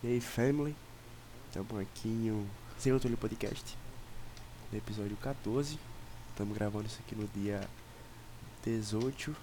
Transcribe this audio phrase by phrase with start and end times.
[0.00, 0.76] E aí, family?
[1.52, 2.46] Tamo aqui no
[2.78, 3.76] Sem Controle Podcast,
[4.70, 5.76] no episódio 14.
[6.30, 7.68] Estamos gravando isso aqui no dia
[8.64, 9.34] 18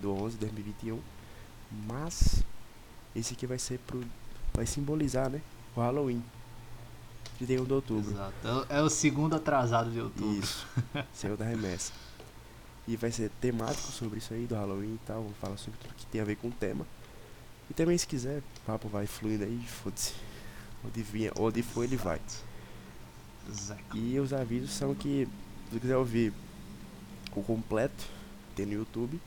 [0.00, 0.98] do 11 de 2021.
[1.86, 2.42] Mas,
[3.14, 4.02] esse aqui vai ser pro.
[4.54, 5.42] Vai simbolizar, né?
[5.76, 6.24] O Halloween.
[7.36, 8.10] 31 de outubro.
[8.10, 8.66] Exato.
[8.70, 10.32] É o segundo atrasado de outubro.
[10.32, 10.66] Isso.
[11.12, 11.92] Senhor da remessa.
[12.88, 15.20] E vai ser temático sobre isso aí do Halloween e tal.
[15.24, 16.86] Vamos falar sobre tudo que tem a ver com o tema.
[17.70, 20.12] E também se quiser, o papo vai fluindo aí, foda-se.
[20.84, 22.20] Onde, vinha, onde for ele vai.
[23.94, 25.28] E os avisos são que,
[25.66, 26.32] se você quiser ouvir
[27.34, 28.04] o completo,
[28.56, 29.20] tem no YouTube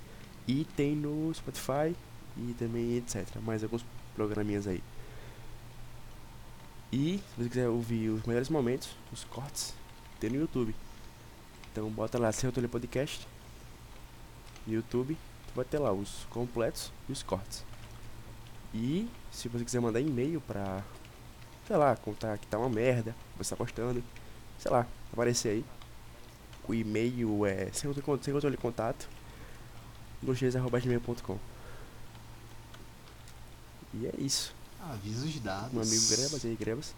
[0.48, 1.96] e tem no Spotify
[2.36, 3.26] e também etc.
[3.42, 4.84] Mais alguns programinhas aí.
[6.92, 9.74] E se você quiser ouvir os melhores momentos, os cortes,
[10.20, 10.76] tem no YouTube.
[11.72, 13.28] Então bota lá Seu Tolê Podcast
[14.68, 15.18] no YouTube,
[15.48, 17.64] tu vai ter lá os completos e os cortes.
[18.74, 20.84] E se você quiser mandar e-mail pra,
[21.68, 24.04] sei lá, contar que tá uma merda, você tá gostando,
[24.58, 25.66] sei lá, aparecer aí.
[26.68, 29.08] O e-mail é sem controle, sem controle contato,
[30.24, 31.38] gosteias.gmail.com
[33.94, 34.56] E é isso.
[34.82, 35.72] Avisos dados.
[35.72, 36.96] Meu amigo Grebas, e aí Grebas.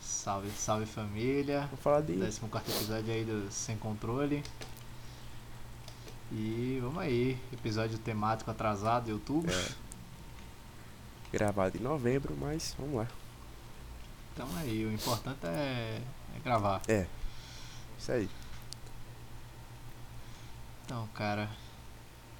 [0.00, 1.66] Salve, salve família.
[1.68, 4.42] Vou falar de 14 episódio aí do Sem Controle.
[6.32, 9.52] E vamos aí, episódio temático atrasado de outubro.
[9.52, 9.85] É.
[11.38, 13.06] gravado em novembro, mas vamos lá.
[14.32, 16.00] Então aí, o importante é,
[16.34, 16.80] é gravar.
[16.88, 17.06] É.
[17.98, 18.28] Isso aí.
[20.84, 21.48] Então, cara,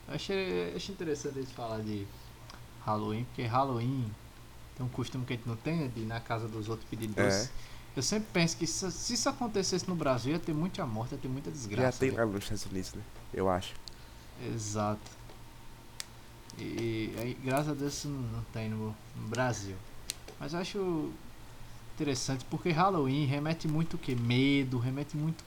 [0.08, 2.06] eu achei, achei interessante eles falar de
[2.84, 4.10] Halloween, porque Halloween
[4.76, 6.88] tem um costume que a gente não tem, né, de ir na casa dos outros
[6.88, 7.50] pedir doce.
[7.96, 11.18] Eu sempre penso que se, se isso acontecesse no Brasil, ia ter muita morte, ia
[11.18, 11.92] ter muita desgraça.
[11.92, 12.26] Já tem velho.
[12.26, 13.02] lá nos Estados Unidos, né?
[13.32, 13.74] Eu acho.
[14.54, 15.15] Exato.
[16.58, 19.76] E aí, graças a Deus isso não não tem no, no Brasil.
[20.40, 21.10] Mas eu acho
[21.94, 24.14] interessante porque Halloween remete muito o que?
[24.14, 25.44] Medo, remete muito.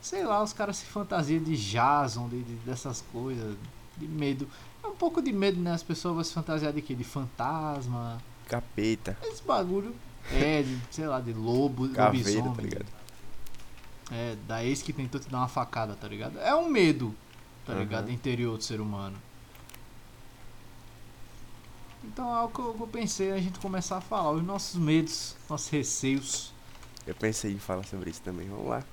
[0.00, 3.56] Sei lá, os caras se fantasiam de Jason, de, de- dessas coisas,
[3.96, 4.48] de medo.
[4.82, 5.72] É um pouco de medo, né?
[5.72, 6.94] As pessoas vão se fantasiar de quê?
[6.94, 9.94] De fantasma, Capeta, esse bagulho.
[10.32, 12.66] É, de, sei lá, de lobo, caveira, tá lobisomem.
[12.66, 12.86] ligado?
[14.10, 16.38] É, da ex que tentou te dar uma facada, tá ligado?
[16.38, 17.14] É um medo,
[17.66, 17.80] tá Aham.
[17.82, 18.10] ligado?
[18.10, 19.16] Interior do ser humano.
[22.06, 25.68] Então é algo que eu, pensei a gente começar a falar, os nossos medos, nossos
[25.68, 26.52] receios.
[27.06, 28.48] Eu pensei em falar sobre isso também.
[28.48, 28.84] Vamos lá.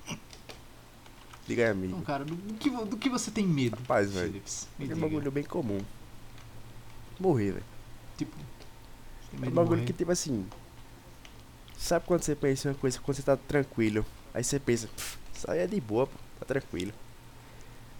[1.46, 1.92] Diga aí, amigo.
[1.92, 3.76] Então, cara, do, do que, do que você tem medo?
[3.76, 4.42] Rapaz, velho.
[4.80, 5.80] É um bagulho bem comum.
[7.18, 7.64] Morrer, velho.
[8.16, 8.32] Tipo,
[9.30, 10.46] você É um bagulho que, tipo assim.
[11.76, 14.06] Sabe quando você pensa em uma coisa, quando você tá tranquilo?
[14.32, 16.92] Aí você pensa, "Pff, isso aí é de boa, pô, tá tranquilo.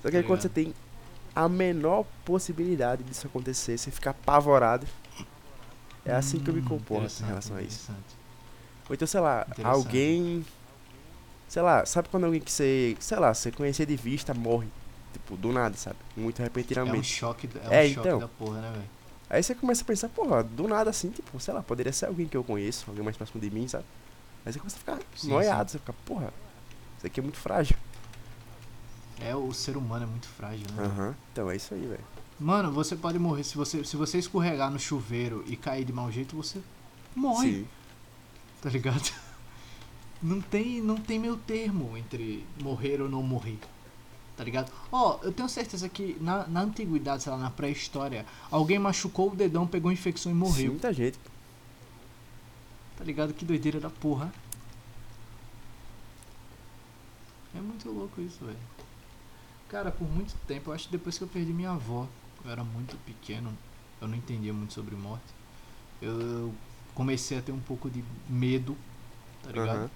[0.02, 0.64] Só que aí Tá quando você ligado.
[0.66, 0.74] tem
[1.34, 4.86] a menor possibilidade disso acontecer, você fica apavorado.
[6.04, 7.92] É assim que eu me Hum, comporto em relação a isso.
[8.88, 10.44] Ou então, sei lá, alguém.
[11.48, 12.96] Sei lá, sabe quando alguém que você.
[13.00, 14.68] Sei lá, você conhecia de vista morre.
[15.12, 15.98] Tipo, do nada, sabe?
[16.16, 16.42] Muito
[16.86, 17.02] É um repentinamente.
[17.02, 18.18] choque, é um É, choque então.
[18.18, 18.90] da porra, né, velho?
[19.30, 22.28] Aí você começa a pensar, porra, do nada assim, tipo, sei lá, poderia ser alguém
[22.28, 23.84] que eu conheço, alguém mais próximo de mim, sabe?
[24.44, 26.32] Aí você começa a ficar Sim, noiado, você fica, porra,
[26.98, 27.76] isso aqui é muito frágil.
[29.20, 30.82] É, o ser humano é muito frágil, né?
[30.84, 31.16] Aham.
[31.32, 32.04] Então é isso aí, velho.
[32.42, 33.44] Mano, você pode morrer.
[33.44, 36.60] Se você, se você escorregar no chuveiro e cair de mau jeito, você
[37.14, 37.68] morre, Sim.
[38.60, 39.12] tá ligado?
[40.22, 43.58] Não tem, não tem meio termo entre morrer ou não morrer.
[44.36, 44.70] Tá ligado?
[44.92, 49.34] Ó, eu tenho certeza que na, na antiguidade, sei lá, na pré-história, alguém machucou o
[49.34, 50.70] dedão, pegou infecção e Sim, morreu.
[50.70, 51.18] muita gente.
[52.96, 53.34] Tá ligado?
[53.34, 54.32] Que doideira da porra.
[57.56, 58.56] É muito louco isso, velho.
[59.68, 62.06] Cara, por muito tempo, eu acho que depois que eu perdi minha avó,
[62.44, 63.56] eu era muito pequeno,
[64.00, 65.24] eu não entendia muito sobre morte.
[66.00, 66.52] Eu
[66.94, 68.76] comecei a ter um pouco de medo,
[69.42, 69.76] tá ligado?
[69.76, 69.90] Aham.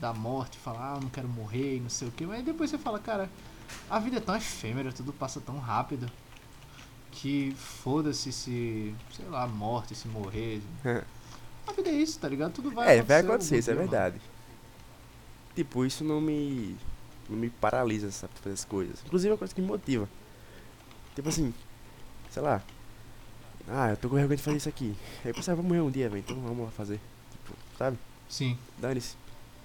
[0.00, 2.26] Da morte, falar, ah, não quero morrer, não sei o que.
[2.26, 3.30] Mas depois você fala, cara,
[3.88, 6.10] a vida é tão efêmera, tudo passa tão rápido.
[7.10, 10.60] Que foda-se se, sei lá, morte, se morrer.
[11.66, 12.52] A vida é isso, tá ligado?
[12.52, 13.90] Tudo vai é, vai algum acontecer, isso é dia, mano.
[13.90, 14.20] verdade.
[15.54, 16.76] Tipo, isso não me.
[17.28, 19.00] não me paralisa, sabe, fazer as coisas.
[19.06, 20.08] Inclusive é uma coisa que me motiva.
[21.14, 21.54] Tipo assim,
[22.34, 22.60] sei lá.
[23.68, 24.94] Ah, eu tô com vergonha de fazer isso aqui.
[25.24, 27.00] Aí eu pensava, vou morrer um dia, velho, então vamos lá fazer.
[27.30, 27.96] Tipo, sabe?
[28.28, 28.58] Sim.
[28.78, 29.16] Dane-se.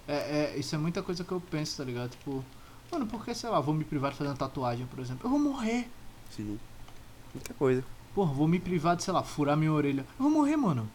[0.08, 2.12] É, é, isso é muita coisa que eu penso, tá ligado?
[2.12, 2.44] Tipo,
[2.92, 5.26] mano, por que, sei lá, vou me privar de fazer uma tatuagem, por exemplo?
[5.26, 5.90] Eu vou morrer.
[6.32, 6.58] Sim.
[7.34, 7.84] Muita coisa.
[8.16, 10.02] Porra, vou me privar de, sei lá, furar minha orelha.
[10.18, 10.90] Eu vou morrer, mano.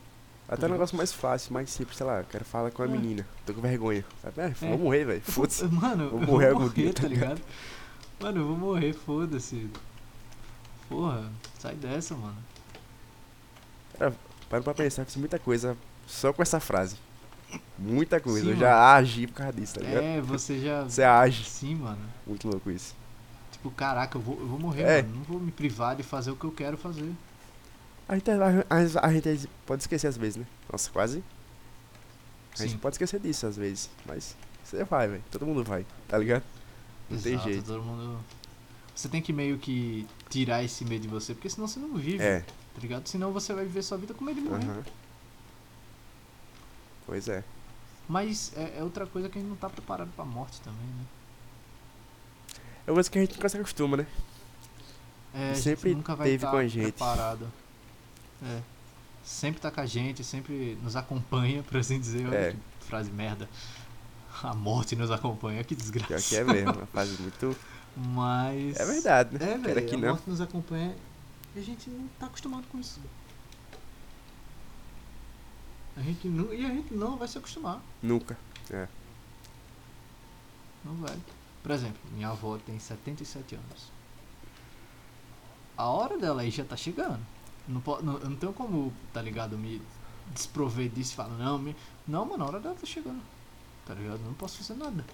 [0.47, 0.73] Até um ligado?
[0.73, 2.89] negócio mais fácil, mais simples, sei lá, eu quero falar com a É.
[2.89, 3.27] menina.
[3.47, 4.05] Tô com vergonha.
[4.23, 4.41] Sabe?
[4.41, 4.69] É, É.
[4.71, 5.19] vou morrer, velho.
[5.27, 5.65] Eu vou- Foda-se.
[5.73, 7.41] Mano, Vou eu morrer vou algum morrer, dia, tá tá ligado?
[8.21, 9.69] Mano, eu vou morrer, foda-se.
[10.89, 12.37] Porra, sai dessa, mano.
[14.49, 15.77] para pra pensar que fiz muita coisa
[16.07, 16.97] só com essa frase.
[17.79, 18.41] Muita coisa.
[18.41, 18.61] Sim, eu mano.
[18.61, 20.03] já agi por causa disso, tá ligado?
[20.03, 20.83] É, você já.
[20.85, 21.45] Você age.
[21.45, 22.03] Sim, mano.
[22.27, 22.95] Muito louco isso.
[23.53, 25.03] Tipo, caraca, eu vou, eu vou morrer, É.
[25.03, 25.15] mano.
[25.17, 27.11] Não vou me privar de fazer o que eu quero fazer.
[28.09, 28.37] A gente, a,
[28.69, 30.47] a- a gente pode esquecer às vezes, né?
[30.71, 31.23] Nossa, quase.
[32.55, 32.79] A gente Sim.
[32.79, 33.89] pode esquecer disso às vezes.
[34.05, 35.23] Mas você vai, velho.
[35.31, 36.43] Todo mundo vai, tá ligado?
[37.09, 37.65] Não tem Exato, jeito.
[37.67, 38.19] todo mundo.
[38.95, 42.23] Você tem que meio que tirar esse medo de você, porque senão você não vive,
[42.23, 42.41] É.
[42.41, 43.07] tá ligado?
[43.07, 44.65] Senão você vai viver sua vida com medo de morrer.
[44.65, 44.83] Aham.
[47.07, 47.45] Pois é.
[48.09, 51.05] Mas é, é outra coisa que a gente não tá preparado pra morte também, né?
[52.87, 54.07] É uma coisa que a gente nunca se acostuma, né?
[55.33, 56.93] É, a Sempre nunca vai teve estar com a gente.
[56.93, 57.51] preparado.
[58.43, 58.61] É.
[59.25, 62.27] Sempre tá com a gente, sempre nos acompanha, por assim dizer.
[62.27, 62.53] Olha É.
[62.53, 63.49] que frase merda.
[64.43, 66.09] A morte nos acompanha, que desgraça.
[66.09, 66.73] Pior que é mesmo.
[66.73, 67.57] Uma fase muito.
[67.97, 68.77] Mas.
[68.79, 69.53] É verdade, né?
[69.53, 69.87] É, velho.
[69.89, 70.09] que A não.
[70.11, 70.95] morte nos acompanha
[71.55, 73.01] e a gente não tá acostumado com isso.
[75.97, 77.81] A gente não, e a gente não vai se acostumar.
[78.03, 78.37] Nunca.
[78.71, 78.89] É.
[80.85, 81.17] Não vai.
[81.63, 83.93] Por exemplo, minha avó tem 77 anos.
[85.77, 87.25] A hora dela aí já tá chegando.
[87.69, 89.81] Não, po- não, eu não tenho como, tá ligado, me
[90.33, 91.75] desprover disso e falar, não, me,
[92.07, 93.23] não, mano, a hora dela tá chegando.
[93.87, 94.19] Tá ligado?
[94.19, 94.97] Eu não posso fazer nada.
[94.97, 95.05] Não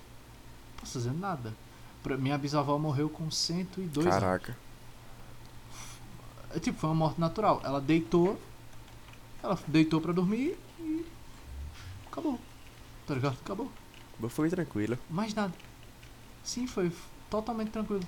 [0.80, 1.54] posso fazer nada.
[2.18, 4.20] Minha bisavó morreu com 102 anos.
[4.20, 4.56] Caraca.
[6.54, 7.60] É, tipo, foi uma morte natural.
[7.64, 8.40] Ela deitou,
[9.42, 11.06] ela deitou pra dormir e
[12.06, 12.38] acabou.
[13.06, 13.36] Tá ligado?
[13.44, 13.70] Acabou.
[14.28, 14.98] Foi tranquilo.
[15.08, 15.54] Mais nada.
[16.42, 16.92] Sim, foi
[17.28, 18.02] totalmente tranquilo.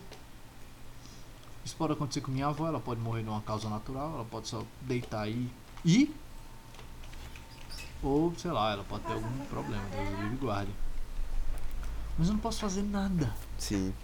[1.64, 4.48] Isso pode acontecer com minha avó, ela pode morrer de uma causa natural, ela pode
[4.48, 5.48] só deitar aí
[5.84, 6.12] e.
[8.02, 10.72] Ou, sei lá, ela pode ter algum problema, Deus livre guarde.
[12.18, 13.94] Mas eu não posso fazer nada, Sim.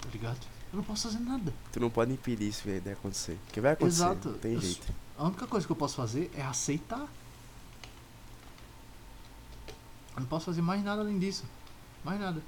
[0.00, 0.38] tá ligado?
[0.72, 1.52] Eu não posso fazer nada.
[1.72, 3.36] Tu não pode impedir isso de acontecer.
[3.46, 4.02] Porque vai acontecer.
[4.04, 4.28] Exato.
[4.30, 4.92] Não tem Eu jeito.
[5.16, 7.08] A única coisa que eu posso fazer é aceitar.
[10.14, 11.44] Eu não posso fazer mais nada além disso.
[12.04, 12.40] Mais nada.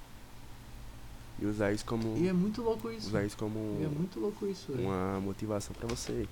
[1.41, 2.17] E usar isso como.
[2.19, 3.09] E é muito louco isso.
[3.09, 4.87] Usar isso como E é muito louco isso, velho.
[4.87, 6.29] uma motivação pra você.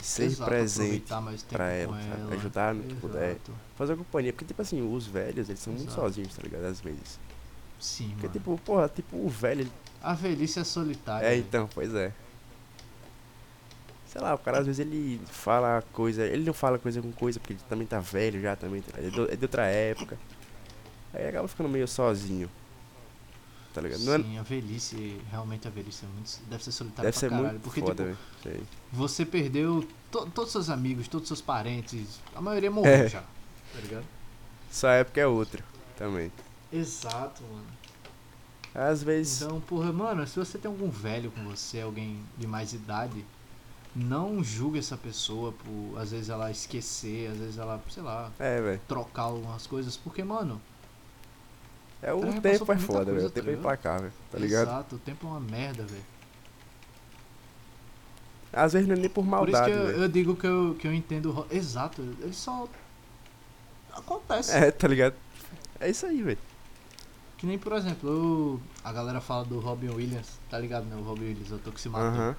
[0.00, 1.12] Ser Exato, presente
[1.50, 2.34] pra ela, ela.
[2.34, 3.30] Ajudar no que puder.
[3.32, 3.52] Exato.
[3.76, 4.32] Fazer companhia.
[4.32, 6.00] Porque, tipo assim, os velhos, eles são muito Exato.
[6.00, 6.64] sozinhos, tá ligado?
[6.64, 7.18] Às vezes.
[7.84, 8.32] Sim, Porque, mano.
[8.32, 9.60] tipo, porra, tipo, o velho.
[9.62, 9.72] ele-
[10.02, 11.26] A velhice é solitária.
[11.26, 11.42] É, velho.
[11.46, 12.12] então, pois é.
[14.06, 16.24] Sei lá, o cara às vezes ele fala coisa.
[16.24, 18.80] Ele não fala coisa com coisa, porque ele também tá velho já também.
[18.80, 18.98] tá?
[18.98, 20.16] É de- é de outra época.
[21.12, 22.48] Aí acaba ficando meio sozinho.
[23.74, 24.00] Tá ligado?
[24.14, 27.28] É- Sim, a velhice, realmente a velhice é muito, deve ser solitária deve pra ser
[27.28, 27.48] caralho.
[27.50, 28.18] muito porque, foda, tipo.
[28.44, 28.62] Sei.
[28.92, 33.08] você perdeu to- todos seus amigos, todos seus parentes, a maioria morreu É.
[33.08, 34.04] já, tá ligado?
[34.70, 35.62] Sua época é outra
[35.98, 36.30] também.
[36.74, 37.66] Exato, mano.
[38.74, 39.40] Às vezes.
[39.42, 43.24] Então, porra, mano, se você tem algum velho com você, alguém de mais idade,
[43.94, 48.78] não julgue essa pessoa por, às vezes, ela esquecer, às vezes ela, sei lá, É,
[48.88, 50.60] trocar algumas coisas, porque, mano,
[52.02, 53.26] É, o tempo é foda, velho.
[53.26, 53.58] O tá tempo é ligado?
[53.60, 54.68] implacável, tá ligado?
[54.68, 56.04] exato, o tempo é uma merda, velho.
[58.52, 60.76] Às vezes não é nem por Por isso maldade, que eu, eu digo que eu,
[60.78, 61.46] que eu entendo.
[61.50, 62.68] Exato, ele só.
[63.92, 64.52] Acontece.
[64.56, 65.14] É, tá ligado?
[65.80, 66.38] É isso aí, velho.
[67.36, 70.96] Que nem, por exemplo, eu- a galera fala do Robin Williams, tá ligado, né?
[70.96, 72.08] O Robin Williams, o ator que se matou.
[72.08, 72.36] Aham.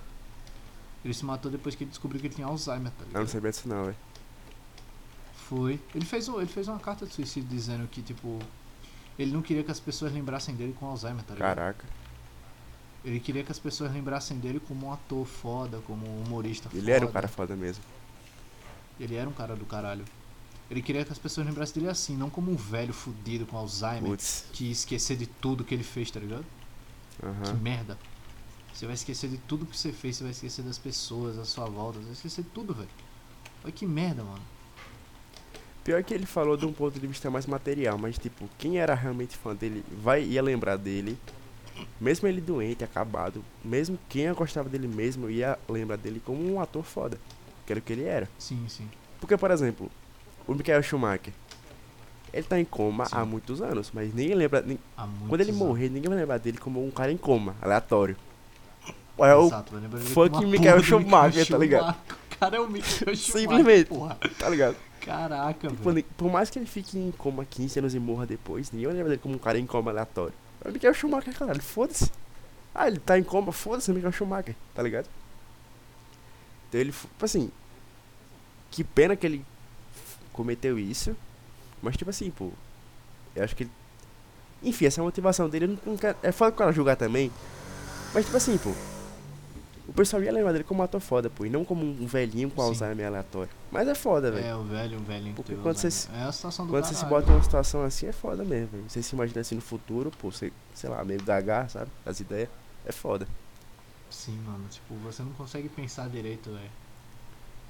[1.04, 3.22] Ele se matou depois que ele descobriu que ele tinha Alzheimer, tá Eu ligado?
[3.22, 3.98] não sabia disso não, velho.
[5.48, 5.80] Foi.
[5.94, 8.40] Ele fez, um, ele fez uma carta de suicídio dizendo que, tipo,
[9.20, 11.56] ele não queria que as pessoas lembrassem dele com Alzheimer, tá ligado?
[11.56, 11.86] Caraca.
[13.04, 16.82] Ele queria que as pessoas lembrassem dele como um ator foda, como um humorista foda.
[16.82, 17.84] Ele era um cara foda mesmo.
[19.00, 20.04] Ele era um cara do caralho.
[20.70, 24.18] Ele queria que as pessoas lembrassem dele assim, não como um velho fudido com Alzheimer
[24.52, 26.46] que ia esquecer de tudo que ele fez, tá ligado?
[27.20, 27.54] Que Aham.
[27.62, 27.98] merda.
[28.74, 31.66] Você vai esquecer de tudo que você fez, você vai esquecer das pessoas à sua
[31.66, 32.90] volta, você vai esquecer de tudo, velho.
[33.64, 34.42] Olha que merda, mano.
[35.84, 38.96] Pior que ele falou de um ponto de vista mais material, mas tipo, quem era
[38.96, 41.18] realmente fã dele vai ia lembrar dele.
[42.02, 46.84] Mesmo ele doente, acabado, mesmo quem gostava dele mesmo ia lembrar dele como um ator
[46.84, 47.20] foda.
[47.66, 48.28] Que era o que ele era.
[48.38, 48.90] Sim, sim.
[49.20, 49.90] Porque, por exemplo,
[50.48, 51.34] o Michael Schumacher.
[52.34, 53.16] Ele tá em coma Sim.
[53.16, 54.62] há muitos anos, mas ninguém lembra.
[54.62, 54.84] muitos
[55.30, 58.16] Quando ele morrer, ninguém vai lembrar dele como um cara em coma, aleatório.
[59.18, 59.50] É o.
[60.14, 61.96] Fucking Michael Schumacher, tá ligado?
[62.36, 63.88] O cara é o Michael Schumacher, Simplesmente.
[63.88, 64.18] porra.
[64.38, 64.76] Tá ligado?
[65.00, 66.06] Caraca, Tipo, velho.
[66.18, 69.10] por mais que ele fique em coma 15 anos e morra depois, ninguém vai lembrar
[69.12, 70.34] dele como um cara em coma aleatório.
[70.64, 72.12] É o Michael Schumacher, caralho, foda-se.
[72.74, 75.08] Ah, ele tá em coma, foda-se, é o Michael Schumacher, tá ligado?
[76.68, 77.50] Então ele, tipo assim,
[78.72, 79.46] que pena que ele
[80.36, 81.16] cometeu isso,
[81.82, 82.52] mas tipo assim, pô,
[83.36, 83.72] eu acho que ele,
[84.62, 87.32] enfim, essa motivação dele, eu não, quero, é foda o cara julgar também,
[88.14, 88.72] mas tipo assim, pô,
[89.88, 91.46] O pessoal ia lembrar dele como um ator foda, pô.
[91.46, 92.68] E não como um velhinho com Sim.
[92.70, 93.52] Alzheimer aleatório.
[93.72, 94.46] Mas é foda, velho.
[94.46, 95.34] É, o velho, o velho.
[95.36, 96.22] Porque quando você Alzheimer.
[96.22, 97.22] É a situação do Quando você se caralho.
[97.22, 98.90] bota numa situação assim, é foda mesmo, velho.
[98.90, 101.92] Você se imagina assim no futuro, pô, você, sei lá, meio gaga, sabe?
[102.04, 102.50] As ideias.
[102.84, 103.28] É foda.
[104.10, 104.66] Sim, mano.
[104.70, 106.72] Tipo, você não consegue pensar direito, velho.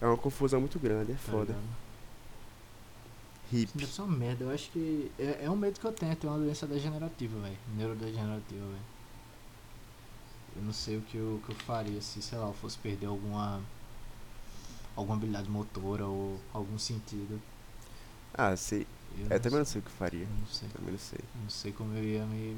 [0.02, 1.54] É uma confusão muito grande, é tá foda.
[3.54, 3.78] Isso Hip.
[3.78, 4.44] deve ser uma merda.
[4.46, 7.40] Eu acho que é, é um medo que eu tenho, é ter uma doença degenerativa,
[7.40, 7.58] velho.
[7.76, 8.96] Neurodegenerativa, velho.
[10.56, 13.08] Eu não sei o que eu, que eu faria se, sei lá, eu fosse perder
[13.08, 13.62] alguma
[14.96, 17.42] alguma habilidade motora ou algum sentido.
[18.34, 18.88] Ah, sei.
[19.18, 19.66] Eu É, também não sei.
[19.66, 20.24] sei o que faria.
[20.24, 20.70] Eu não sei.
[20.70, 21.20] Também não sei.
[21.20, 22.58] Eu Não sei como eu ia me.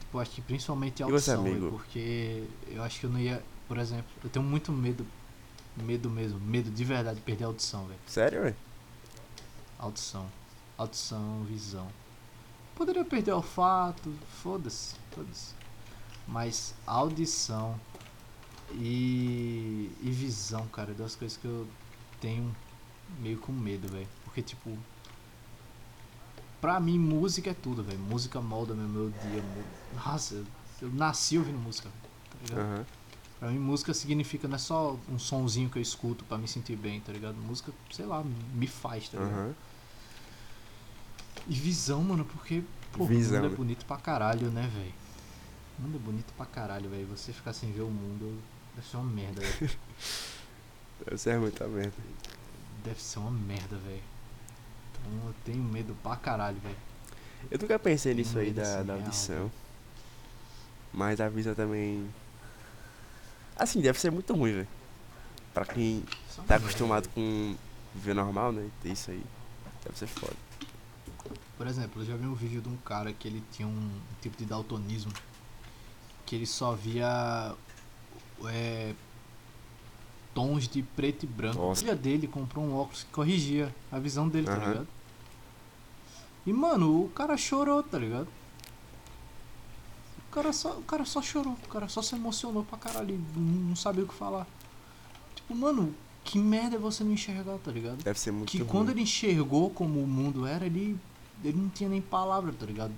[0.00, 1.70] Tipo, eu acho que principalmente a E você, amigo?
[1.70, 3.42] porque eu acho que eu não ia.
[3.68, 5.06] Por exemplo, eu tenho muito medo.
[5.80, 8.00] Medo mesmo, medo de verdade de perder a audição, velho.
[8.06, 8.56] Sério, velho?
[9.78, 10.26] Audição.
[10.76, 11.88] Audição, visão.
[12.74, 15.54] Poderia perder olfato, foda-se, foda-se.
[16.26, 17.78] Mas audição
[18.72, 21.66] e, e visão, cara, é duas coisas que eu
[22.20, 22.54] tenho
[23.18, 24.08] meio com medo, velho.
[24.24, 24.78] Porque, tipo,
[26.60, 27.98] pra mim, música é tudo, velho.
[27.98, 29.42] Música molda meu, meu dia.
[29.94, 30.46] Nossa, eu,
[30.82, 31.88] eu nasci ouvindo música,
[32.30, 32.60] tá ligado?
[32.60, 32.86] Aham.
[33.40, 36.76] Pra mim, música significa não é só um sonzinho que eu escuto pra me sentir
[36.76, 37.34] bem, tá ligado?
[37.36, 38.22] Música, sei lá,
[38.54, 39.32] me faz, tá ligado?
[39.34, 39.54] Aham.
[41.48, 43.54] E visão, mano, porque pô, Visão, o mundo né?
[43.54, 44.92] é bonito pra caralho, né, velho?
[45.78, 47.06] O mundo é bonito pra caralho, velho.
[47.06, 48.38] Você ficar sem ver o mundo
[48.76, 49.70] deve ser uma merda, velho.
[51.06, 51.94] Deve ser muita merda.
[52.84, 54.02] deve ser uma merda, velho.
[54.92, 56.76] Então eu tenho medo pra caralho, velho.
[57.50, 59.36] Eu nunca pensei nisso aí da, assim, da real, audição.
[59.36, 59.52] velho.
[60.92, 62.06] Mas a visão também.
[63.60, 64.68] Assim, deve ser muito ruim, velho.
[65.52, 66.02] Pra quem
[66.46, 67.54] tá acostumado com
[67.94, 68.70] ver normal, né?
[68.82, 69.22] Ter isso aí.
[69.84, 70.34] Deve ser foda.
[71.58, 73.90] Por exemplo, eu já vi um vídeo de um cara que ele tinha um
[74.22, 75.12] tipo de daltonismo.
[76.24, 77.54] Que ele só via.
[78.46, 78.94] É,
[80.32, 81.58] tons de preto e branco.
[81.58, 81.82] Nossa.
[81.82, 84.68] A filha dele comprou um óculos que corrigia a visão dele, tá Aham.
[84.68, 84.88] ligado?
[86.46, 88.28] E mano, o cara chorou, tá ligado?
[90.30, 93.74] O cara só, o cara só chorou, o cara só se emocionou pra caralho, não,
[93.74, 94.46] sabia o que falar.
[95.34, 98.00] Tipo, mano, que merda é você não enxergar, tá ligado?
[98.04, 98.68] Deve ser muito que ruim.
[98.68, 100.96] quando ele enxergou como o mundo era, ele,
[101.42, 102.92] ele não tinha nem palavra, tá ligado?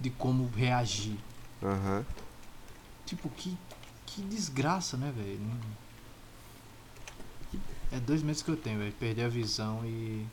[0.00, 1.16] De como reagir.
[1.62, 2.04] Aham.
[3.06, 3.56] Tipo, que,
[4.04, 5.38] que desgraça, né, velho?
[7.92, 8.92] É dois meses que eu tenho, velho.
[8.94, 10.26] Perder a visão e.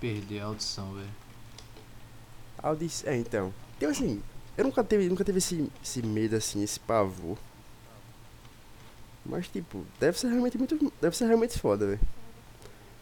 [0.00, 1.10] Perder a audição, velho.
[2.60, 3.12] Audição.
[3.12, 3.54] É, então.
[3.76, 4.20] Então assim,
[4.56, 7.36] eu nunca teve, nunca teve esse, esse medo assim, esse pavor.
[9.24, 10.92] Mas tipo, deve ser realmente muito.
[11.00, 12.00] Deve ser realmente foda, velho.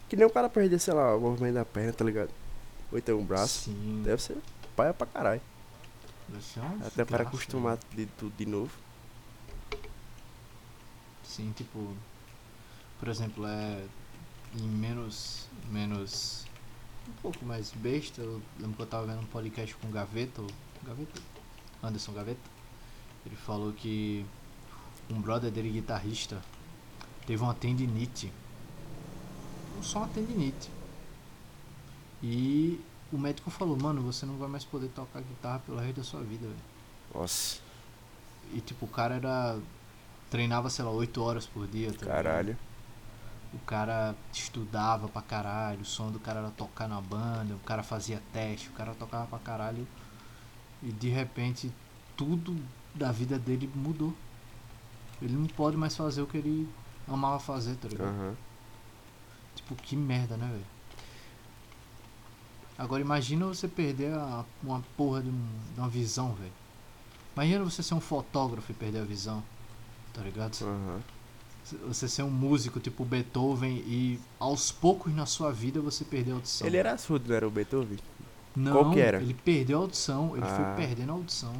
[0.08, 2.30] Que nem o cara perder, sei lá, o movimento da perna, tá ligado?
[2.92, 3.64] Ou então o braço.
[3.70, 4.02] Sim.
[4.04, 4.36] Deve ser
[4.76, 5.40] paia pra caralho.
[6.56, 8.70] uma Até para acostumar de tudo de novo.
[11.24, 11.94] Sim, tipo.
[12.98, 13.82] Por exemplo, é.
[14.56, 15.46] Em menos.
[15.70, 16.44] Menos.
[17.08, 18.20] Um pouco mais besta.
[18.20, 20.42] Eu lembro que eu tava vendo um podcast com o Gaveta.
[20.42, 20.46] o-
[20.84, 21.20] Gaveta?
[21.82, 22.40] Anderson Gaveta.
[23.26, 24.24] Ele falou que.
[25.10, 26.40] Um brother dele, guitarrista,
[27.26, 28.32] teve uma tendinite.
[29.82, 30.70] Só uma tendinite.
[32.22, 32.80] E
[33.12, 36.20] o médico falou, mano, você não vai mais poder tocar guitarra pelo resto da sua
[36.20, 36.58] vida, velho.
[37.14, 37.58] Nossa,
[38.52, 39.58] E tipo, o cara era.
[40.30, 41.92] Treinava, sei lá, 8 horas por dia.
[41.92, 42.56] tá caralho.
[43.52, 47.82] O cara estudava pra caralho, o sonho do cara era tocar na banda, o cara
[47.82, 49.84] fazia teste, o cara tocava pra caralho.
[50.82, 51.70] E de repente
[52.16, 52.56] tudo
[52.94, 54.14] da vida dele mudou.
[55.22, 56.68] Ele não pode mais fazer o que ele
[57.06, 58.08] amava fazer, tá ligado?
[58.08, 58.34] Aham.
[59.54, 60.64] Tipo, que merda, né, velho?
[62.78, 66.52] Agora imagina você perder a- uma porra de, um- de uma visão, velho.
[67.36, 69.42] Imagina você ser um fotógrafo e perder a visão,
[70.14, 70.56] tá ligado?
[70.62, 71.00] Aham.
[71.86, 76.34] Você ser um músico tipo Beethoven e aos poucos na sua vida você perder a
[76.36, 76.66] audição.
[76.66, 77.98] Ele era surdo, não era o Beethoven?
[78.56, 79.18] Não, qual que era?
[79.20, 80.74] Ele perdeu a audição, ele Ah.
[80.76, 81.54] foi perdendo a audição.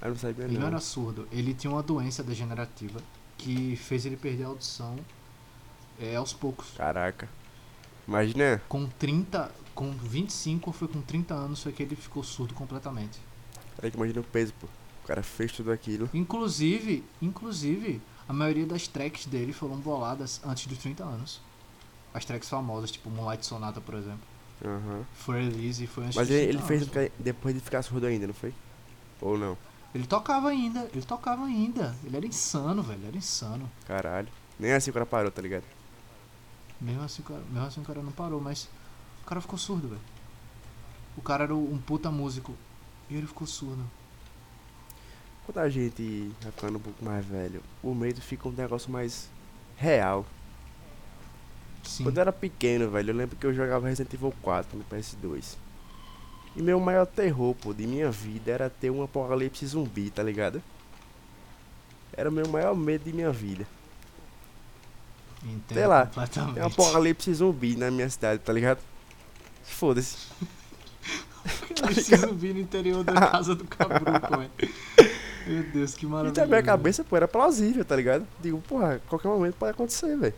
[0.00, 0.68] Eu não sabia Ele não não.
[0.68, 3.00] era surdo, ele tinha uma doença degenerativa
[3.36, 4.96] que fez ele perder a audição
[6.00, 6.70] é, aos poucos.
[6.76, 7.28] Caraca.
[8.06, 8.62] Imagina.
[8.68, 13.18] Com 30, com 25 ou foi com 30 anos foi que ele ficou surdo completamente.
[13.76, 14.66] Peraí que imagina o peso, pô.
[15.04, 16.08] O cara fez tudo aquilo.
[16.14, 21.40] Inclusive, inclusive, a maioria das tracks dele foram boladas antes dos 30 anos.
[22.14, 24.20] As tracks famosas, tipo Moonlight Sonata, por exemplo.
[25.14, 28.26] Foi release e foi antes Mas ele, 30 ele fez depois de ficar surdo ainda,
[28.26, 28.52] não foi?
[29.20, 29.56] Ou não?
[29.94, 31.94] Ele tocava ainda, ele tocava ainda.
[32.04, 33.70] Ele era insano, velho, era insano.
[33.86, 34.28] Caralho.
[34.58, 35.64] Nem assim o cara parou, tá ligado?
[36.80, 38.68] Mesmo assim, o cara, mesmo assim o cara não parou, mas
[39.22, 40.00] o cara ficou surdo, velho.
[41.16, 42.54] O cara era um puta músico
[43.10, 43.84] e ele ficou surdo.
[45.46, 49.28] quando a gente vai ficando um pouco mais velho, o medo fica um negócio mais
[49.76, 50.24] real.
[51.88, 52.04] Sim.
[52.04, 55.56] Quando eu era pequeno, velho, eu lembro que eu jogava Resident Evil 4 no PS2.
[56.54, 60.62] E meu maior terror, pô, de minha vida era ter um apocalipse zumbi, tá ligado?
[62.12, 63.66] Era o meu maior medo de minha vida.
[65.42, 66.06] Entendo sei lá.
[66.06, 68.80] Tem um apocalipse zumbi na minha cidade, tá ligado?
[69.64, 70.26] Foda-se.
[71.90, 74.50] Esse zumbi no interior da casa do Cabruco, velho.
[75.46, 76.42] Meu Deus, que E maravilha.
[76.42, 78.26] na minha cabeça, pô, era plausível, tá ligado?
[78.40, 80.34] Digo, porra, qualquer momento pode acontecer, velho.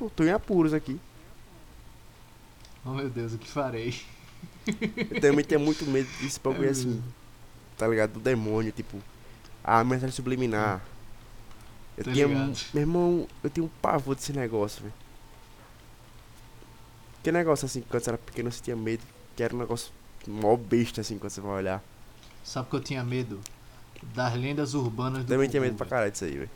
[0.00, 0.98] Pô, tô em apuros aqui.
[2.86, 3.94] Oh meu Deus, o que farei?
[4.66, 7.02] Eu também tenho muito medo desse bagulho É assim,
[7.76, 8.12] tá ligado?
[8.14, 8.96] Do demônio, tipo,
[9.62, 10.80] a mensagem subliminar.
[11.98, 12.26] Eu Tô tinha.
[12.26, 12.58] ligado.
[12.72, 14.94] Meu irmão, eu tenho um pavor desse negócio, velho.
[17.22, 19.02] Que negócio assim, quando você era pequeno você tinha medo,
[19.36, 19.92] que era um negócio
[20.26, 21.82] mó besta assim quando você vai olhar.
[22.42, 23.38] Sabe que eu tinha medo?
[24.14, 25.90] Das lendas urbanas do Também tinha Gugu, medo pra velho.
[25.90, 26.50] caralho disso aí, velho.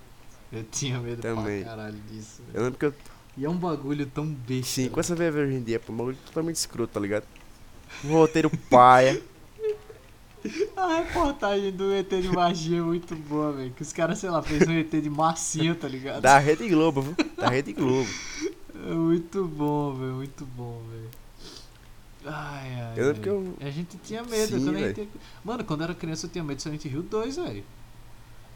[0.51, 1.63] Eu tinha medo Também.
[1.63, 2.43] pra caralho disso.
[2.47, 2.57] velho.
[2.59, 2.95] Eu lembro que eu.
[3.37, 4.67] E é um bagulho tão besta.
[4.67, 7.25] Sim, quando você vê hoje em dia, pô, um bagulho totalmente escroto, tá ligado?
[8.05, 9.21] Um roteiro paia.
[10.77, 13.71] A reportagem do ET de magia é muito boa, velho.
[13.71, 16.21] Que os caras, sei lá, fez um ET de massinha, tá ligado?
[16.21, 17.17] Da Rede Globo, viu?
[17.37, 18.09] Da Rede Globo.
[18.87, 20.13] É muito bom, velho.
[20.13, 21.11] Muito bom, velho.
[22.27, 22.93] Ai, ai.
[22.97, 23.55] Eu eu.
[23.61, 24.59] A gente tinha medo.
[24.59, 25.09] Sim, quando gente...
[25.43, 27.65] Mano, quando eu era criança eu tinha medo de Silent Hill 2, velho.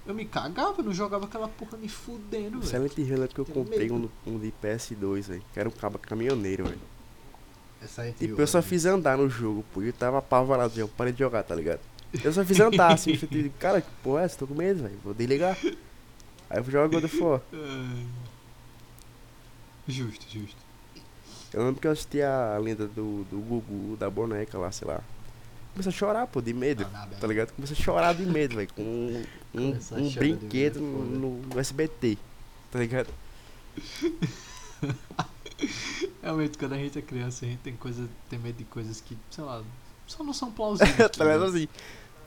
[0.08, 2.64] Eu me cagava, eu não jogava aquela porra me fudendo, velho.
[2.64, 5.42] Silent Hill, que eu Tenho comprei um, um de PS2, velho.
[5.52, 6.80] Que era um cabo caminhoneiro, velho.
[7.82, 9.82] É Tipo, Hill, eu só fiz andar no jogo, pô.
[9.82, 10.72] Eu tava apavorado.
[10.80, 11.80] Eu parei de jogar, tá ligado?
[12.24, 13.14] Eu só fiz andar, assim.
[13.18, 14.38] fiquei, cara, que porra é essa?
[14.38, 14.98] Tô com medo, velho.
[15.04, 15.58] Vou desligar.
[16.48, 17.42] Aí eu jogar God of War.
[19.86, 20.56] Justo, justo.
[21.52, 25.02] Eu lembro que eu assisti a lenda do, do Gugu, da boneca lá, sei lá.
[25.72, 26.86] Comecei a chorar, pô, de medo.
[26.94, 27.52] Ah, Tá ligado?
[27.52, 28.68] Comecei a chorar de medo, velho.
[28.74, 29.22] Com
[29.54, 32.18] um, um, brinquedo no, no SBT.
[32.70, 33.08] Tá ligado?
[36.22, 39.16] Realmente, quando a gente é criança, a gente tem, coisa, tem medo de coisas que,
[39.30, 39.62] sei lá,
[40.06, 40.96] só não são plausíveis.
[41.10, 41.68] tá ligado assim?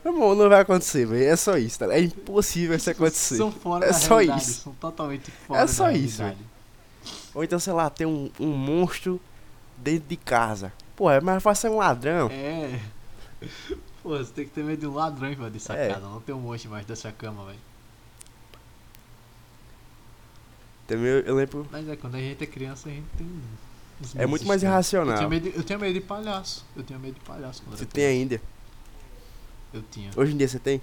[0.04, 1.24] Irmão, não vai acontecer, velho.
[1.24, 2.02] É só isso, tá ligado?
[2.02, 3.38] É impossível isso acontecer.
[3.38, 4.62] São fora É da só realidade, isso.
[4.62, 6.24] são totalmente fora É só da isso.
[7.34, 9.22] Ou então, sei lá, tem um, um monstro
[9.78, 10.74] dentro de casa.
[10.96, 12.30] Pô, é mais fácil ser um ladrão.
[12.32, 12.80] É.
[14.04, 15.90] Pô, você tem que ter medo de um ladrão invade sua É.
[15.90, 17.60] casa, não tem um monte mais da sua cama, velho.
[20.88, 21.68] Também eu, eu lembro.
[21.72, 23.28] Mas é, quando a gente é criança, a gente tem.
[24.16, 24.92] É muito mais estranhos.
[24.94, 25.18] Eu irracional.
[25.18, 26.66] tinha, medo, de- eu tinha medo de palhaço.
[26.76, 28.12] Eu tinha medo de palhaço quando Você tem criança.
[28.12, 28.42] ainda.
[29.74, 30.12] Eu tinha.
[30.16, 30.82] Hoje em dia você tem?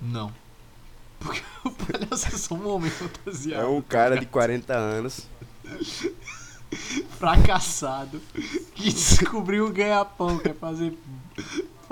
[0.00, 0.32] Não.
[1.18, 3.62] Porque o palhaço é só um homem fantasiado.
[3.64, 5.26] É um cara de 40 anos.
[7.18, 8.20] fracassado
[8.74, 10.96] que descobriu o ganha-pão, que é fazer,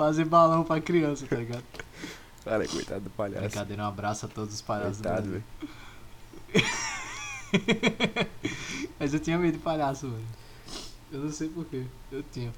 [0.01, 1.63] fazer balão pra criança, tá ligado?
[2.43, 3.41] Cara, coitado do palhaço.
[3.41, 5.43] Brincadeira, um abraço a todos os palhaços do Coitado, Brasil.
[6.53, 6.65] velho.
[8.99, 10.25] Mas eu tinha medo de palhaço, velho.
[11.11, 11.85] Eu não sei porquê.
[12.11, 12.51] Eu tinha.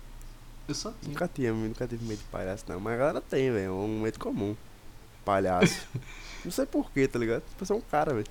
[0.70, 1.12] Eu só tinha.
[1.12, 2.80] Nunca tive, nunca tive medo de palhaço, não.
[2.80, 3.66] Mas a galera tem, velho.
[3.66, 4.56] É um medo comum.
[5.26, 5.86] Palhaço.
[6.46, 7.44] não sei porquê, tá ligado?
[7.60, 8.28] Você é um cara, velho.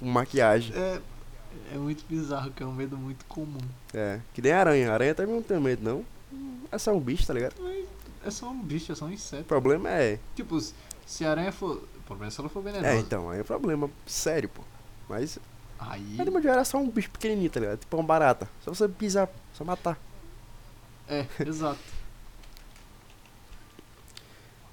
[0.00, 0.74] Com maquiagem.
[0.74, 1.00] É,
[1.74, 3.60] é muito bizarro, que é um medo muito comum.
[3.94, 4.18] É.
[4.34, 4.92] Que nem aranha.
[4.92, 6.04] Aranha também não tem medo, não.
[6.72, 7.54] É só um bicho, tá ligado?
[8.24, 9.44] É só um bicho, é só um O inseto.
[9.44, 10.18] problema é.
[10.36, 10.60] Tipo,
[11.06, 11.76] se- a aranha for.
[11.76, 12.88] O problema é se ela for venenosa.
[12.88, 13.30] É, então.
[13.30, 14.62] Aí é um problema sério, pô.
[15.08, 15.38] Mas.
[15.78, 16.14] Aí.
[16.18, 17.78] Mas de modo geral, era só um bicho pequenininho, tá ligado?
[17.78, 18.48] Tipo uma barata.
[18.62, 19.98] Só você pisar, só matar.
[21.08, 21.78] É, exato.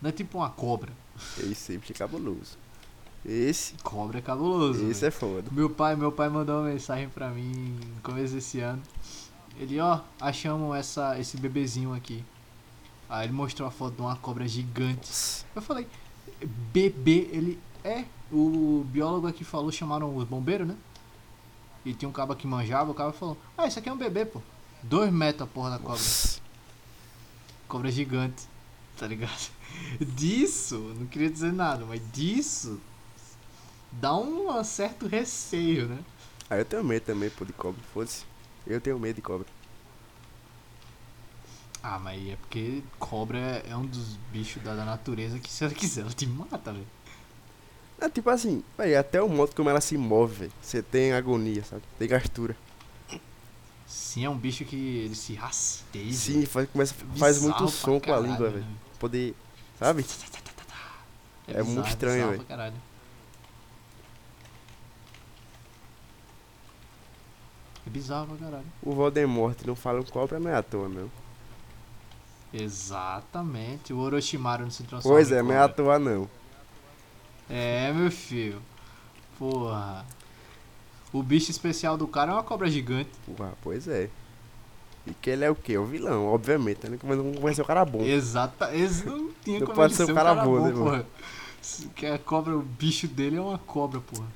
[0.02, 0.92] Não é tipo uma cobra.
[1.40, 2.58] Esse bicho é cabuloso.
[3.26, 3.74] Esse.
[3.84, 4.80] Cobra é cabuloso.
[4.90, 5.08] Esse velho.
[5.08, 5.50] é foda.
[5.52, 8.82] Meu pai, meu pai mandou uma mensagem pra mim no começo desse ano.
[9.60, 12.24] Ele, ó, achamos essa, esse bebezinho aqui.
[13.10, 15.46] Aí ele mostrou a foto de uma cobra gigante.
[15.56, 15.88] Eu falei,
[16.74, 18.06] bebê, ele é.
[18.32, 20.76] O biólogo aqui falou, chamaram os bombeiros, né?
[21.86, 24.26] E tinha um cabo que manjava, o cara falou, ah, isso aqui é um bebê,
[24.26, 24.42] pô.
[24.84, 26.02] Dois metros a porra da cobra.
[27.68, 28.44] Cobra gigante,
[28.98, 29.52] tá ligado?
[30.00, 32.80] Disso, não queria dizer nada, mas disso
[33.92, 36.00] dá um certo receio, né?
[36.50, 37.82] Aí eu tenho medo também, pô, de cobra.
[37.94, 38.26] Foda-se.
[38.66, 39.46] Eu tenho medo de cobra.
[41.90, 45.74] Ah, mas é porque cobra é um dos bichos da, da natureza que se ela
[45.74, 46.86] quiser, ela te mata, velho.
[47.98, 50.52] É tipo assim, véi, até o modo como ela se move, velho.
[50.62, 51.82] Você tem agonia, sabe?
[51.98, 52.58] Tem gastura.
[53.86, 56.12] Sim, é um bicho que ele se rasteja.
[56.12, 58.66] Sim, faz, começa, faz muito som com a língua, velho.
[58.66, 58.76] né?
[59.00, 59.34] Poder,
[59.80, 60.06] sabe?
[61.48, 62.74] É muito bizarro, estranho, bizarro velho.
[67.86, 68.66] É bizarro pra caralho.
[68.84, 71.10] O Voldemort não fala um cobra, não é à toa, não.
[72.62, 73.94] Exatamente.
[73.94, 76.30] O Orochimaru não se transforma Pois é, não é à toa não.
[77.50, 78.62] É, meu filho.
[79.38, 80.06] Porra.
[81.14, 83.10] O bicho especial do cara é uma cobra gigante.
[83.26, 84.10] Porra, pois é.
[85.06, 85.78] E que ele é o quê?
[85.78, 86.88] O vilão, obviamente.
[86.88, 87.00] Né?
[87.02, 88.02] Mas não vai ser o cara bom.
[88.02, 88.76] Exata.
[88.76, 91.06] Ex não tinha Não como pode ele ser um ser cara bom, né, porra.
[91.96, 94.28] Que a cobra, o bicho dele é uma cobra, porra.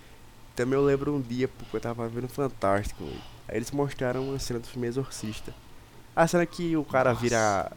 [0.55, 3.03] Também eu lembro um dia, porque eu tava vendo Fantástico.
[3.47, 5.53] Aí eles mostraram uma cena do filme Exorcista.
[6.15, 7.21] A cena que o cara Nossa.
[7.21, 7.71] vira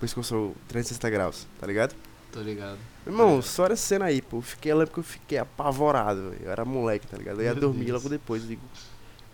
[0.00, 1.94] pescoço 360 graus, tá ligado?
[2.32, 2.78] Tô ligado.
[3.06, 3.42] Irmão, É.
[3.42, 4.38] só essa cena aí, pô.
[4.38, 6.42] eu Fiquei, eu lembro que eu fiquei apavorado, velho.
[6.44, 7.38] Eu era moleque, tá ligado?
[7.40, 7.98] Eu ia Meu dormir Deus.
[8.02, 8.62] logo depois, eu digo.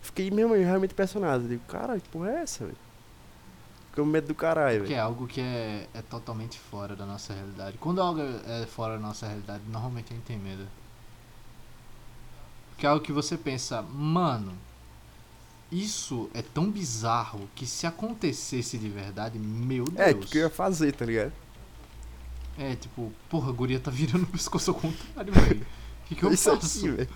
[0.01, 1.43] Fiquei mesmo realmente impressionado.
[1.43, 2.77] Eu digo, caralho, que porra é essa, velho?
[3.95, 4.93] Com medo do caralho, velho.
[4.95, 7.77] é algo que é, é totalmente fora da nossa realidade.
[7.79, 10.67] Quando algo é fora da nossa realidade, normalmente a gente tem medo.
[12.71, 14.53] Porque é algo que você pensa, mano,
[15.71, 20.25] isso é tão bizarro que se acontecesse de verdade, meu É, o Deus.
[20.25, 21.33] que, que eu ia fazer, tá ligado?
[22.57, 25.67] É, tipo, porra, a guria tá virando o pescoço ao contrário, velho.
[26.03, 26.87] O que, que eu Isso faço?
[26.89, 27.09] aqui, velho.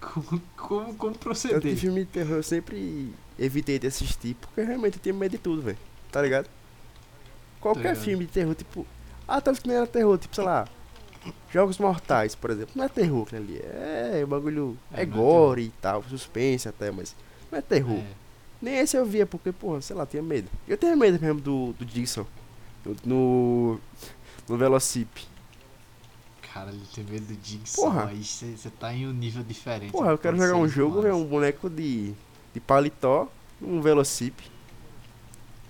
[0.00, 1.76] Como, como, como proceder?
[1.76, 5.62] filme de terror eu sempre evitei de assistir, porque realmente eu tenho medo de tudo,
[5.62, 5.78] velho.
[6.10, 6.48] Tá ligado?
[7.60, 7.96] Qualquer ligado.
[7.96, 8.86] filme de terror, tipo.
[9.26, 10.68] Ah, tá não era terror, tipo, sei lá.
[11.52, 12.72] Jogos Mortais, por exemplo.
[12.74, 13.58] Não é terror aquilo ali.
[13.62, 14.76] É, o bagulho.
[14.92, 17.14] É, É, é gore e tal, suspense até, mas.
[17.50, 17.98] Não é terror.
[17.98, 18.06] É,
[18.60, 20.48] Nem esse eu via, porque, porra, sei lá, tinha medo.
[20.66, 22.26] Eu tenho medo mesmo do, do Dixon.
[23.04, 23.78] No.
[24.48, 25.08] No, Velocip.
[26.54, 28.06] cara, ele tem medo do Dixon, Porra.
[28.06, 29.90] aí você tá em um nível diferente.
[29.90, 31.24] Porra, eu quero jogar um jogo, ver demais.
[31.24, 32.14] um boneco de.
[32.54, 33.28] de paletó,
[33.60, 34.34] um Velocip.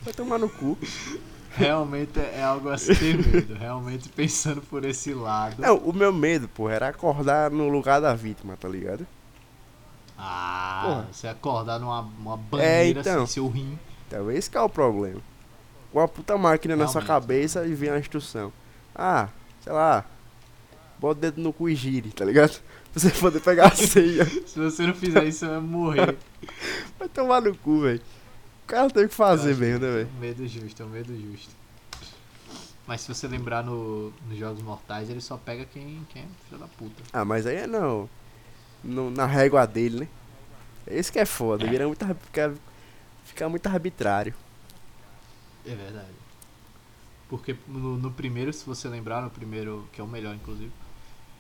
[0.02, 0.76] Vai tomar no cu.
[1.56, 3.54] Realmente é algo a se ter medo.
[3.54, 5.56] Realmente pensando por esse lado.
[5.60, 9.06] Não, o meu medo, porra, era acordar no lugar da vítima, tá ligado?
[10.18, 11.08] Ah, Porra.
[11.12, 13.22] você acordar numa uma banheira então.
[13.24, 13.78] assim, seu rim.
[14.06, 15.20] Então, esse que é o problema.
[15.92, 17.26] Com a puta máquina na sua Realmente.
[17.26, 18.52] cabeça e vem a instrução.
[18.94, 19.28] Ah,
[19.62, 20.04] sei lá.
[20.98, 22.58] Bota o dedo no cu e gire, tá ligado?
[22.92, 24.24] Pra você poder pegar a ceia.
[24.46, 26.16] Se você não fizer isso, você vai morrer.
[26.98, 28.00] Vai tomar no cu, velho.
[28.66, 30.08] O cara tem o que fazer mesmo, né, velho?
[30.12, 31.54] É um medo justo, é um medo justo.
[32.84, 36.60] Mas se você lembrar no, nos Jogos Mortais, ele só pega quem, quem é filho
[36.60, 37.00] da puta.
[37.12, 38.08] Ah, mas aí é não.
[38.82, 40.08] no- na régua dele, né?
[40.86, 42.54] Esse que é foda, vira muito, ar- fica,
[43.24, 44.34] fica muito arbitrário.
[45.64, 46.14] É verdade.
[47.28, 50.72] Porque no, no primeiro, se você lembrar, no primeiro, que é o melhor inclusive,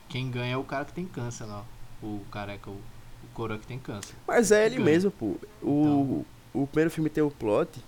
[0.08, 1.64] quem ganha é o cara que tem câncer lá.
[2.02, 4.14] O careca, o, o coroa que tem câncer.
[4.26, 4.84] Mas é ele Ganha.
[4.84, 5.36] mesmo, pô.
[5.62, 6.24] O,
[6.56, 7.82] o primeiro filme tem o plot,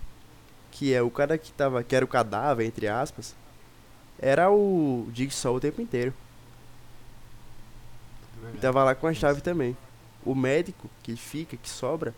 [0.71, 3.35] que é o cara que tava, que era o cadáver, entre aspas,
[4.19, 6.13] era o Jigsaw o tempo inteiro.
[8.53, 9.75] E tava lá com a chave também.
[10.23, 12.13] O médico que fica, que sobra,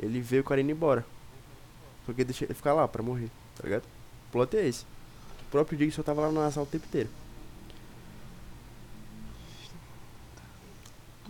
[0.00, 1.04] ele vê o cara indo embora.
[2.04, 3.84] Porque deixa ele ficar lá pra morrer, tá ligado?
[4.28, 4.84] O plot é esse.
[5.42, 7.10] O próprio Jigsaw tava lá na sala o tempo inteiro.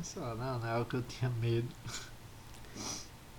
[0.03, 1.69] Sei lá, não, não é o que eu tinha medo.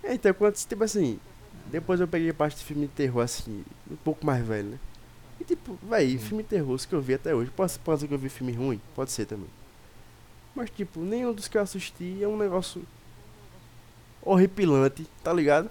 [0.02, 1.18] É, então, quando, tipo assim,
[1.66, 4.78] depois eu peguei parte de filme de terror, assim, um pouco mais velho, né?
[5.40, 6.18] E tipo, véi, Hum.
[6.18, 8.28] filme de terror, os que eu vi até hoje, pode, pode ser que eu vi
[8.28, 8.80] filme ruim?
[8.94, 9.48] Pode ser também.
[10.54, 12.82] Mas, tipo, nenhum dos que eu assisti é um negócio
[14.22, 15.70] horripilante, tá ligado?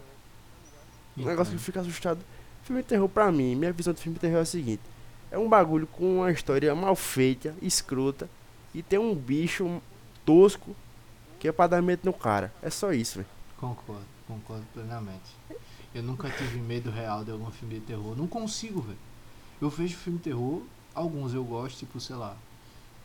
[1.18, 2.20] Um negócio que eu fico assustado.
[2.64, 4.82] Filme de terror, pra mim, minha visão de filme de terror é a seguinte:
[5.32, 8.30] é um bagulho com uma história mal feita, escrota,
[8.74, 9.82] e tem um bicho
[10.26, 10.76] tosco
[11.40, 12.54] que é pra dar medo no cara.
[12.62, 13.30] É só isso, velho.
[13.58, 15.36] Concordo, concordo plenamente.
[15.96, 18.16] Eu nunca tive medo real de algum filme de terror.
[18.16, 18.98] Não consigo, velho.
[19.62, 20.62] Eu vejo filme de terror,
[20.94, 22.36] alguns eu gosto, tipo, sei lá.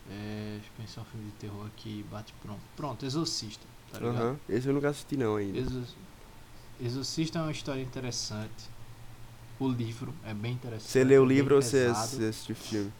[0.09, 2.59] É, deixa eu pensar um filme de terror aqui, bate pronto.
[2.75, 4.15] Pronto, Exorcista, tá ligado?
[4.17, 5.57] Aham, Esse eu nunca assisti não ainda.
[5.57, 5.83] Exor-
[6.81, 8.69] Exorcista é uma história interessante.
[9.59, 10.89] O livro é bem interessante.
[10.91, 12.91] Você leu o é livro ou você assistiu o filme?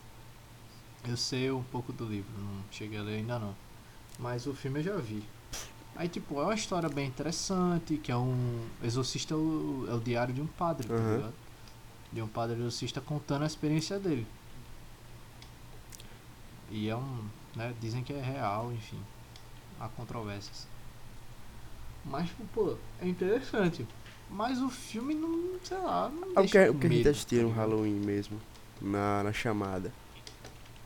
[1.06, 3.54] Eu sei um pouco do livro, não cheguei a ler ainda não.
[4.18, 5.22] Mas o filme eu já vi.
[5.96, 8.66] Aí, tipo, é uma história bem interessante, que é um...
[8.84, 11.16] Exorcista é o, é o diário de um padre, tá Aham.
[11.18, 11.34] ligado?
[12.12, 14.26] De um padre exorcista contando a experiência dele.
[16.72, 17.24] E é um...
[17.56, 19.00] Né, dizem que é real, enfim.
[19.80, 20.68] Há controvérsias.
[22.04, 23.86] Mas, tipo, pô, é interessante.
[24.30, 26.90] Mas o filme não, sei lá, não Ah, o deixa que, com o que a
[26.90, 27.54] gente assistiu tá no?
[27.54, 28.40] Halloween mesmo,
[28.82, 29.94] na, na chamada.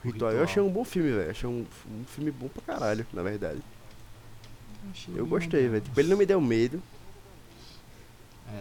[0.04, 0.32] O O Ritual.
[0.32, 0.43] Eu Ritual.
[0.43, 1.32] achei um bom filme, velho.
[1.32, 3.62] Achei um, um filme bom pra caralho, na verdade.
[4.91, 5.71] Achei Eu gostei, bom.
[5.71, 5.84] velho.
[5.84, 6.82] Tipo, ele não me deu medo.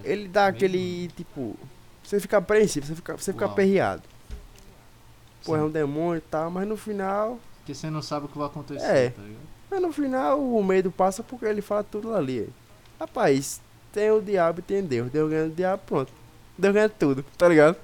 [0.05, 1.57] É, Ele dá Medo aquele, tipo...
[2.03, 3.53] Você fica apreensivo, você fica, você fica Uau.
[3.53, 4.03] aperreado.
[5.45, 5.65] Pô, é sim.
[5.65, 7.39] um demônio e tal, mas no final...
[7.59, 9.11] Porque você não sabe o que vai acontecer, É.
[9.11, 9.23] tá?
[9.71, 12.49] Mas no final o medo passa porque ele fala tudo ali.
[13.01, 13.61] Rapaz,
[13.93, 15.11] tem o diabo e tem Deus.
[15.11, 16.13] Deus ganha o diabo, pronto.
[16.57, 17.77] Deus ganha tudo, tá ligado?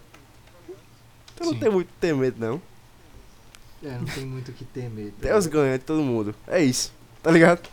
[1.35, 1.59] Então não Sim.
[1.61, 2.63] tem muito que ter medo, não.
[3.83, 5.11] É, não tem muito o que temer.
[5.11, 6.33] tá Deus ganha de todo mundo.
[6.47, 6.93] É isso.
[7.21, 7.69] Tá ligado?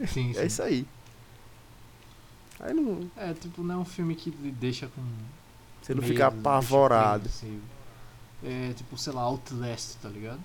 [0.00, 0.38] Sim, sim.
[0.38, 0.86] É isso aí.
[2.60, 3.08] Aí não.
[3.16, 5.02] É, tipo, não é um filme que deixa com.
[5.82, 7.26] Você não medo, fica apavorado.
[7.28, 7.62] apreensivo.
[8.44, 10.40] É, tipo, sei lá, Outlast, tá ligado?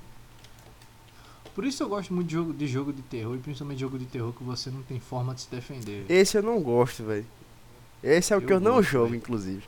[1.54, 4.06] Por isso eu gosto muito de jogo, de jogo de terror, e principalmente jogo de
[4.06, 6.06] terror que você não tem forma de se defender.
[6.08, 7.26] Esse eu não gosto, velho.
[8.02, 9.18] Esse é o Eu que eu não gosto, jogo, velho.
[9.18, 9.64] inclusive.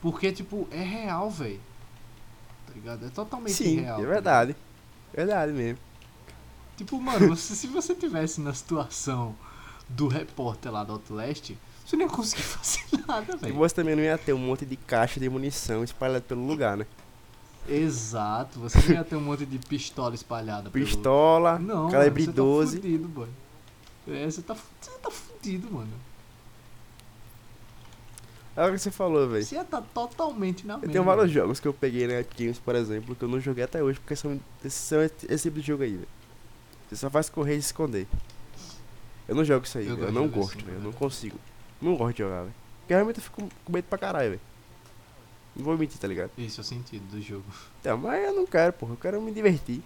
[0.00, 1.60] Porque, tipo, é real, velho.
[2.66, 3.06] Tá ligado?
[3.06, 3.98] É totalmente Sim, real.
[3.98, 4.56] é tá verdade.
[5.14, 5.78] Verdade mesmo.
[6.76, 9.34] Tipo, mano, você- se você tivesse na situação
[9.88, 11.52] do repórter lá do Outlast,
[11.86, 13.54] você nem ia conseguir fazer nada, E velho.
[13.54, 16.86] você também não ia ter um monte de caixa de munição espalhada pelo lugar, né?
[17.68, 20.84] Exato, você não ia ter um monte de pistola espalhada pelo...
[20.84, 22.76] Pistola, Não, calibre mano, você 12.
[22.76, 23.32] tá fudido, mano.
[24.06, 25.92] É, você tá, você tá fudido, mano.
[28.56, 29.44] É o que você falou, velho.
[29.44, 30.92] Você ia tá totalmente na Eu merda.
[30.92, 33.64] tenho vários jogos que eu peguei na Epic Games, por exemplo, que eu não joguei
[33.64, 36.08] até hoje, porque são, são esse, esse tipo de jogo aí, velho.
[36.88, 38.06] Você só faz correr e se esconder.
[39.26, 40.78] Eu não jogo isso aí, Eu eu não gosto, assim, velho.
[40.78, 41.38] Eu não consigo.
[41.80, 42.54] Não gosto de jogar, velho.
[42.80, 44.40] Porque realmente eu fico com medo pra caralho, velho.
[45.56, 46.30] Não vou mentir, tá ligado?
[46.36, 47.44] Esse é o sentido do jogo.
[47.80, 48.92] Então, mas eu não quero, porra.
[48.92, 49.82] Eu quero me divertir.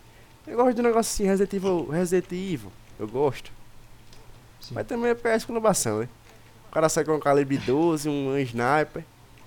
[0.47, 2.73] Eu gosto de um negócio assim, Resident Evil, Resident Evil.
[2.99, 3.53] Eu gosto.
[4.61, 4.75] Sim.
[4.75, 6.09] Mas também é porque é exclamação, né?
[6.69, 9.05] O cara sai com um calibre 12, um sniper,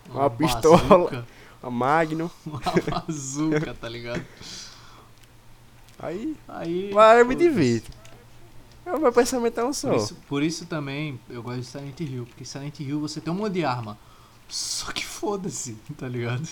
[0.09, 0.77] uma pistola.
[0.77, 1.27] bazuca,
[1.61, 2.29] uma Magnum.
[2.45, 4.23] Uma bazuca, tá ligado?
[6.01, 6.91] Aí, Aí.
[6.93, 7.91] mas eu me divirto.
[8.85, 9.89] É, O meu pensamento é um só.
[9.89, 13.31] Por isso, por isso também eu gosto de Silent Hill, porque Silent Hill você tem
[13.31, 13.97] um monte de arma.
[14.49, 16.47] Só que foda-se, tá ligado?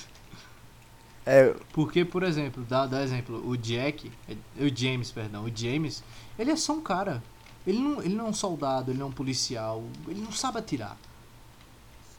[1.25, 6.03] É, Porque, por exemplo, dá, dá exemplo, o Jack, é, o James, perdão, o James,
[6.37, 7.21] ele é só um cara.
[7.67, 10.57] Ele não, ele não é um soldado, ele não é um policial, ele não sabe
[10.59, 10.97] atirar.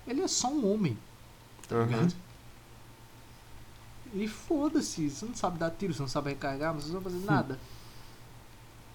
[0.07, 0.97] Ele é só um homem,
[1.69, 1.87] tá Aham.
[1.87, 2.15] ligado?
[4.15, 7.15] E foda-se, você não sabe dar tiro, você não sabe recarregar, mas você não sabe
[7.15, 7.59] fazer nada.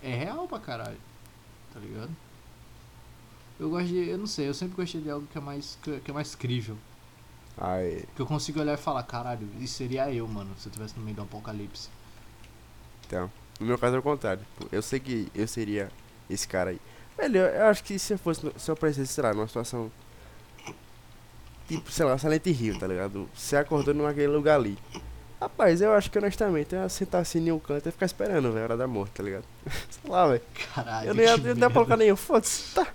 [0.04, 0.98] É real pra caralho,
[1.74, 2.12] tá ligado?
[3.60, 6.12] Eu gosto de, eu não sei, eu sempre gostei de algo que é mais, que
[6.12, 6.78] é mais crível.
[7.58, 10.98] aí, Que eu consigo olhar e falar, caralho, isso seria eu, mano, se eu estivesse
[10.98, 11.90] no meio do apocalipse.
[13.08, 13.32] então.
[13.58, 14.46] No meu caso é o contrário.
[14.60, 15.90] Tipo, Eu sei que eu seria
[16.30, 16.82] esse cara aí.
[17.18, 19.90] Velho, eu, acho que se eu fosse, se eu aparecesse, sei lá, numa situação.
[21.68, 23.28] Tipo, sei lá, Silent Hill, tá ligado?
[23.34, 24.78] Você acordou naquele lugar ali.
[25.42, 28.52] Rapaz, eu acho que honestamente eu ia sentar assim em um canto e ficar esperando,
[28.52, 29.46] velho, a hora da morte, tá ligado?
[29.90, 30.42] sei lá, velho.
[30.74, 32.16] Caralho, Eu não ia, ia colocar nenhum.
[32.16, 32.88] Foda-se, tá.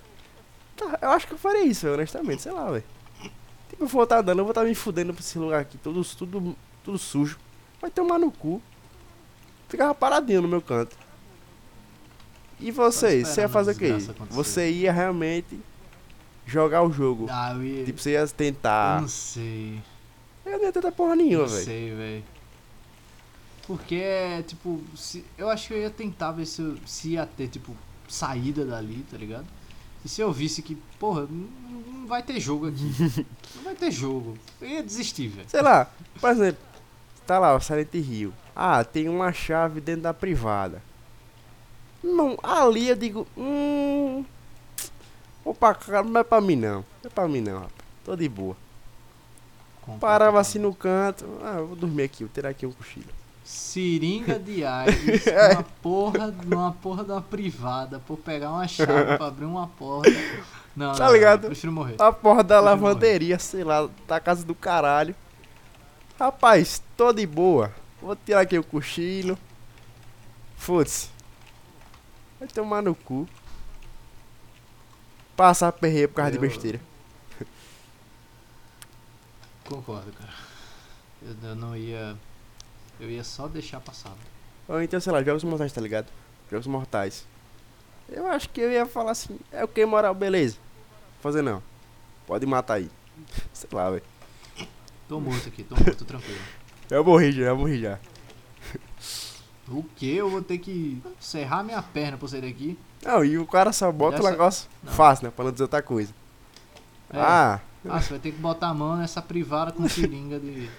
[0.75, 2.83] Tá, eu acho que eu faria isso, velho, honestamente, sei lá, velho.
[3.69, 6.03] Tipo, eu vou estar andando, eu vou estar me fudendo pra esse lugar aqui, tudo,
[6.03, 7.37] tudo, tudo sujo.
[7.81, 8.61] Vai tomar no cu.
[9.67, 10.95] Ficava paradinho no meu canto.
[12.59, 13.85] E vocês, você ia fazer o quê?
[13.87, 14.25] acontecer.
[14.29, 15.59] Você ia realmente
[16.51, 17.27] jogar o jogo.
[17.29, 17.85] Ah, eu ia...
[17.85, 19.01] Tipo, você ia eu tentar.
[19.01, 19.79] não sei.
[20.45, 21.65] Eu não ia tentar porra Eu nenhuma, não velho.
[21.65, 22.23] sei, velho.
[23.67, 27.25] Porque, é, tipo, se, eu acho que eu ia tentar ver se, eu- se ia
[27.25, 27.75] ter, tipo,
[28.09, 29.45] saída dali, tá ligado?
[30.03, 31.47] E se eu visse que, porra, não,
[32.01, 32.91] não vai ter jogo aqui.
[33.55, 34.37] não vai ter jogo.
[34.59, 35.47] Eu ia desistir, velho.
[35.49, 35.87] Sei lá,
[36.19, 36.61] por exemplo,
[37.25, 38.33] tá lá, o Silent Hill.
[38.55, 40.81] Ah, tem uma chave dentro da privada.
[42.03, 44.25] Não, ali eu digo, hum.
[45.43, 46.77] Opa, cara, não é pra mim não.
[46.77, 47.73] Não é pra mim não, rapaz.
[48.05, 48.55] Tô de boa.
[49.99, 51.25] Parava assim no canto.
[51.43, 53.07] Ah, eu vou dormir aqui, vou tirar aqui um cochilo.
[53.43, 55.53] Seringa de Aires, É.
[55.53, 60.09] uma porra, numa porra de uma privada, por pegar uma chave pra abrir uma porta.
[60.75, 61.41] Não, Tá não, ligado?
[61.43, 61.95] Não, prefiro morrer.
[61.99, 65.15] A porra da lavanderia, sei lá, da casa do caralho.
[66.19, 67.73] Rapaz, tô de boa.
[68.01, 69.37] Vou tirar aqui o cochilo.
[70.55, 71.09] Foda-se.
[72.39, 73.27] Vai tomar no cu.
[75.41, 76.79] Passar perreio por causa de Eu- besteira.
[79.65, 80.31] Concordo, cara.
[81.19, 82.15] Eu, eu não ia.
[82.99, 84.13] Eu ia só deixar passar.
[84.67, 86.05] Ou então, sei lá, jogos mortais, tá ligado?
[86.51, 87.25] Jogos mortais.
[88.07, 90.57] Eu acho que eu ia falar assim, é o que moral, beleza.
[91.21, 91.63] Fazer não.
[92.27, 92.91] Pode matar aí.
[93.51, 94.03] Sei lá, velho.
[95.09, 96.39] Tô morto aqui, tô morto, tô tranquilo.
[96.87, 97.97] Eu morri já, eu morri já.
[99.67, 100.17] O que?
[100.17, 102.77] Eu vou ter que serrar minha perna pra sair daqui?
[103.03, 104.93] Não, e o cara só bota o negócio Não.
[104.93, 105.33] fácil, né?
[105.35, 106.13] Pra não dizer outra coisa.
[107.11, 107.19] É.
[107.19, 107.59] Ah,
[107.89, 110.69] Ah, você vai ter que botar a mão nessa privada com seringa de.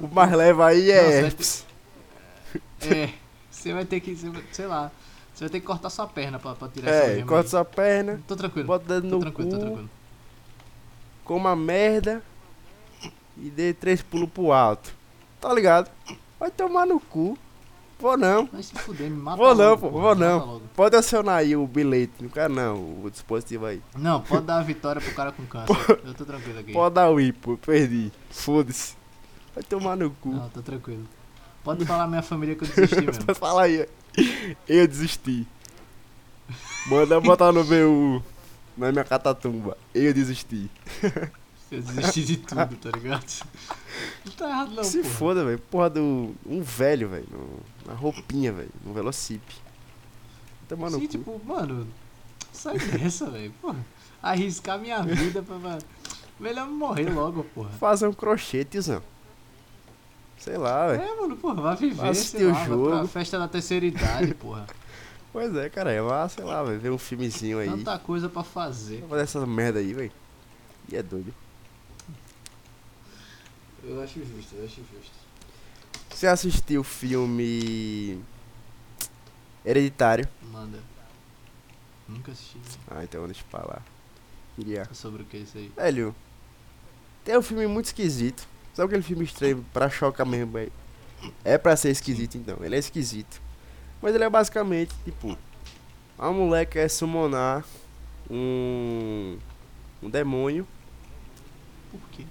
[0.00, 1.02] o mais leve aí Não, é.
[1.02, 3.14] você vai ter- É,
[3.50, 4.14] você vai ter que.
[4.14, 4.90] você Sei lá.
[5.32, 7.50] Você vai ter que cortar sua perna pra, pra tirar essa É, gema corta aí.
[7.50, 8.66] sua perna, Tô tranquilo.
[8.66, 9.90] bota dedo Tô no tranquilo, tô cu, tranquilo.
[11.24, 12.22] coma merda
[13.38, 14.92] e dê três pulos pro alto.
[15.40, 15.90] Tá ligado?
[16.38, 17.38] Vai tomar no cu.
[18.02, 18.46] Vou não.
[18.46, 20.60] Vai se fuder, me mata Vou não, pô, vou não.
[20.74, 22.14] Pode acionar aí o bilhete.
[22.20, 23.80] Não quero não, o dispositivo aí.
[23.96, 26.00] Não, pode dar a vitória pro cara com câncer.
[26.04, 26.72] Eu tô tranquilo aqui.
[26.72, 27.56] Pode dar o I, pô.
[27.56, 28.10] Perdi.
[28.28, 28.94] Foda-se.
[29.54, 30.30] Vai tomar no cu.
[30.30, 31.04] Não, tô tranquilo.
[31.62, 33.24] Pode falar minha família que eu desisti mesmo.
[33.24, 33.86] Pode falar aí.
[34.68, 35.46] Eu desisti.
[36.88, 38.20] Manda botar no meu.
[38.76, 39.76] Na minha catatumba.
[39.94, 40.68] Eu desisti.
[41.70, 43.24] Eu desisti de tudo, tá ligado?
[44.26, 45.14] Não tá errado não, Se porra.
[45.14, 45.58] foda, velho.
[45.70, 46.34] Porra do.
[46.44, 47.26] Um velho, velho.
[47.30, 48.70] no- Na roupinha, velho.
[48.84, 49.54] No Velocipe.
[50.68, 51.08] Tomar no Sim, cu.
[51.12, 51.86] tipo, mano,
[52.52, 53.52] sai dessa, velho.
[53.60, 53.84] Porra,
[54.22, 55.78] arriscar minha vida pra.
[56.40, 57.70] Melhor morrer logo, porra.
[57.70, 59.02] Fazer um crochê, tiozão.
[60.38, 61.02] Sei lá, velho.
[61.02, 63.06] É, mano, porra, vai viver, Assistir o vai jogo.
[63.06, 64.66] festa da terceira idade, porra.
[65.32, 65.92] Pois é, cara.
[65.92, 66.80] É lá, sei lá, velho.
[66.80, 67.68] Ver um filmezinho aí.
[67.68, 69.00] Tanta coisa pra fazer.
[69.00, 70.12] Vou fazer essa merda aí, velho.
[70.90, 71.32] E é doido.
[73.84, 75.21] Eu acho justo, eu acho justo.
[76.22, 78.22] Você assistiu o filme.
[79.64, 80.28] Hereditário?
[80.52, 80.78] Manda.
[82.08, 82.58] Nunca assisti.
[82.58, 82.62] né?
[82.88, 83.82] Ah, então deixa eu falar.
[84.54, 84.86] Queria.
[84.88, 85.72] É sobre o que isso aí?
[85.74, 86.14] Velho,
[87.24, 88.46] tem um filme muito esquisito.
[88.72, 90.72] Sabe aquele filme estranho pra chocar mesmo, velho?
[91.42, 93.42] É pra ser esquisito então, ele é esquisito.
[94.00, 95.36] Mas ele é basicamente, tipo,
[96.16, 97.64] a mulher quer summonar
[98.30, 99.38] um.
[100.00, 100.68] um demônio.
[101.90, 102.24] Por quê?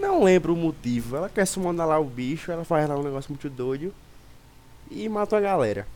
[0.00, 1.16] Não lembro o motivo.
[1.16, 3.94] Ela quer summonar lá o bicho, ela faz lá um negócio muito doido.
[4.90, 5.86] E mata a galera.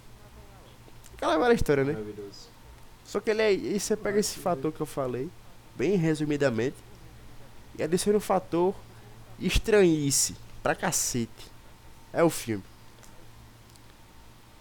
[1.14, 1.96] Aquela velha história, né?
[3.04, 3.52] Só que ele é.
[3.52, 5.30] E você pega esse fator que eu falei,
[5.74, 6.76] bem resumidamente,
[7.78, 8.74] e adiciona um fator
[9.40, 11.50] estranhice pra cacete.
[12.12, 12.62] É o filme.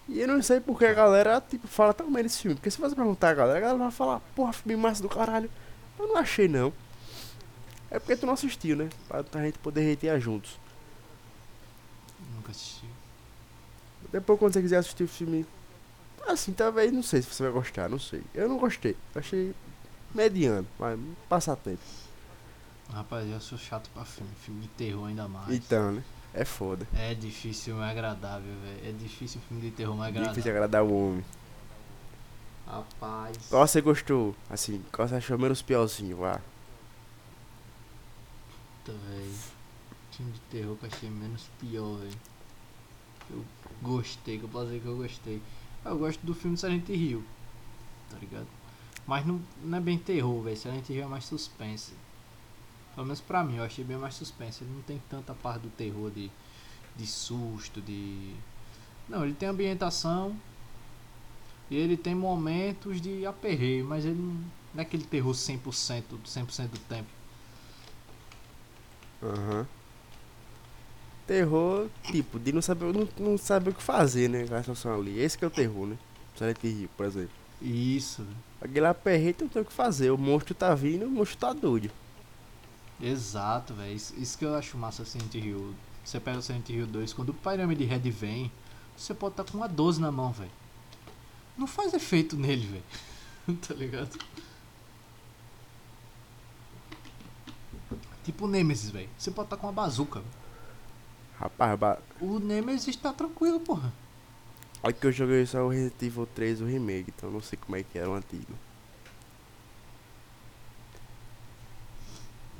[0.08, 2.56] E eu não sei porque a galera, tipo, fala tão bem desse filme.
[2.56, 5.50] Porque se você perguntar a galera, a galera vai falar, porra, filme massa do caralho.
[5.98, 6.72] Eu não achei não.
[7.94, 8.90] É porque tu não assistiu, né?
[9.06, 10.58] Pra a gente poder retear juntos.
[12.34, 12.88] Nunca assisti.
[14.10, 15.46] Depois quando você quiser assistir o filme.
[16.26, 18.24] Assim, talvez, não sei se você vai gostar, não sei.
[18.34, 18.96] Eu não gostei.
[19.14, 19.54] Achei
[20.12, 21.78] mediano, mas passa tempo.
[22.92, 24.32] Rapaz, eu sou chato pra filme.
[24.40, 25.54] Filme de terror ainda mais.
[25.54, 26.02] Então, né?
[26.32, 26.88] É foda.
[26.96, 28.88] É difícil, mas agradável, velho.
[28.88, 30.32] É difícil filme de terror, mas agradável.
[30.32, 31.24] Difícil agradar o homem.
[32.66, 33.36] Rapaz.
[33.48, 34.34] Qual você gostou?
[34.50, 36.40] Assim, qual você achou menos piorzinho, vá?
[38.84, 39.34] Puta, velho.
[40.12, 42.18] Filme de terror que eu achei menos pior, velho.
[43.30, 43.44] Eu
[43.82, 45.42] gostei, que eu posso dizer que eu gostei.
[45.84, 47.24] Eu gosto do filme Silent Hill.
[48.10, 48.46] Tá ligado?
[49.06, 50.56] Mas não, não é bem terror, velho.
[50.56, 51.94] Silent Hill é mais suspense.
[52.94, 54.62] Pelo menos pra mim, eu achei bem mais suspense.
[54.62, 56.30] Ele não tem tanta parte do terror de,
[56.94, 58.34] de susto, de.
[59.08, 60.36] Não, ele tem ambientação.
[61.70, 64.34] E ele tem momentos de aperreio, mas ele não,
[64.74, 67.08] não é aquele terror 100%, 100% do tempo.
[69.24, 69.66] Aham.
[71.26, 74.46] Terror, tipo, de não saber, não, não saber o que fazer, né?
[74.46, 75.18] Com a situação ali.
[75.18, 75.96] Esse que é o terror, né?
[76.36, 77.30] Silent Hill, por exemplo.
[77.62, 78.36] Isso, velho.
[78.60, 80.10] Aquele aperreio não tem o que fazer.
[80.10, 81.90] O monstro tá vindo, o monstro tá doido.
[83.00, 83.94] Exato, velho.
[83.94, 85.74] Isso, isso que eu acho massa Silent Hill.
[86.04, 88.52] Você pega o Silent Hill 2, quando o Pyramid Head vem,
[88.96, 90.50] você pode estar com uma 12 na mão, velho.
[91.56, 93.58] Não faz efeito nele, velho.
[93.66, 94.18] tá ligado?
[98.24, 99.08] Tipo o Nemesis, velho.
[99.18, 100.22] Você pode estar com uma bazuca.
[101.38, 101.98] Rapaz, ba...
[102.20, 103.92] O Nemesis tá tranquilo, porra.
[104.82, 107.76] olha que eu joguei só o Resident Evil 3, o remake, então não sei como
[107.76, 108.52] é que era o antigo.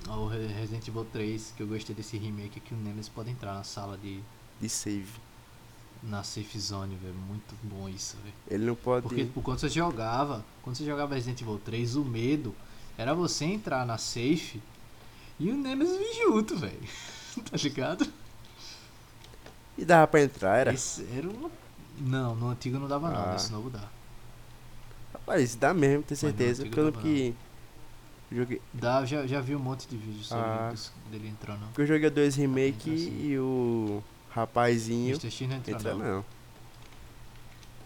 [0.08, 3.30] O Re- Resident Evil 3, que eu gostei desse remake, é que o Nemesis pode
[3.30, 4.20] entrar na sala de.
[4.60, 5.08] De save.
[6.02, 7.14] na safe zone, velho.
[7.14, 8.34] Muito bom isso, velho.
[8.50, 9.02] Ele não pode.
[9.08, 12.54] Porque tipo, quando você jogava, quando você jogava Resident Evil 3, o medo
[12.98, 14.60] era você entrar na safe
[15.46, 16.78] e o Nemesis junto, velho.
[17.50, 18.06] tá ligado?
[19.76, 20.72] E dava pra entrar, era?
[20.72, 21.50] Esse era uma...
[21.98, 23.32] Não, no antigo não dava não, Ah.
[23.32, 23.88] nesse novo dá.
[25.12, 26.62] Rapaz, dá mesmo, tenho não, certeza.
[26.64, 27.34] lembro que.
[28.32, 30.70] Joguei, Dá, já, já vi um monte de vídeos sobre Ah.
[30.74, 31.60] isso dele entrando.
[31.66, 33.26] porque eu joguei dois remake entra sim.
[33.26, 35.30] e o rapazinho Mr.
[35.30, 35.98] X não entra, entra não.
[36.16, 36.24] não.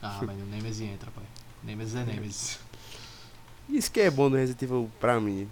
[0.01, 1.25] Ah, mas o Nemesis entra, pai.
[1.63, 2.59] Nemesis é Nemesis.
[3.69, 5.49] Isso que é bom do Resident Evil pra mim.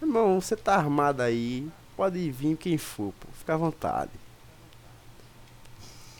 [0.00, 3.28] Irmão, você tá armado aí, pode vir quem for, pô.
[3.32, 4.10] Fica à vontade.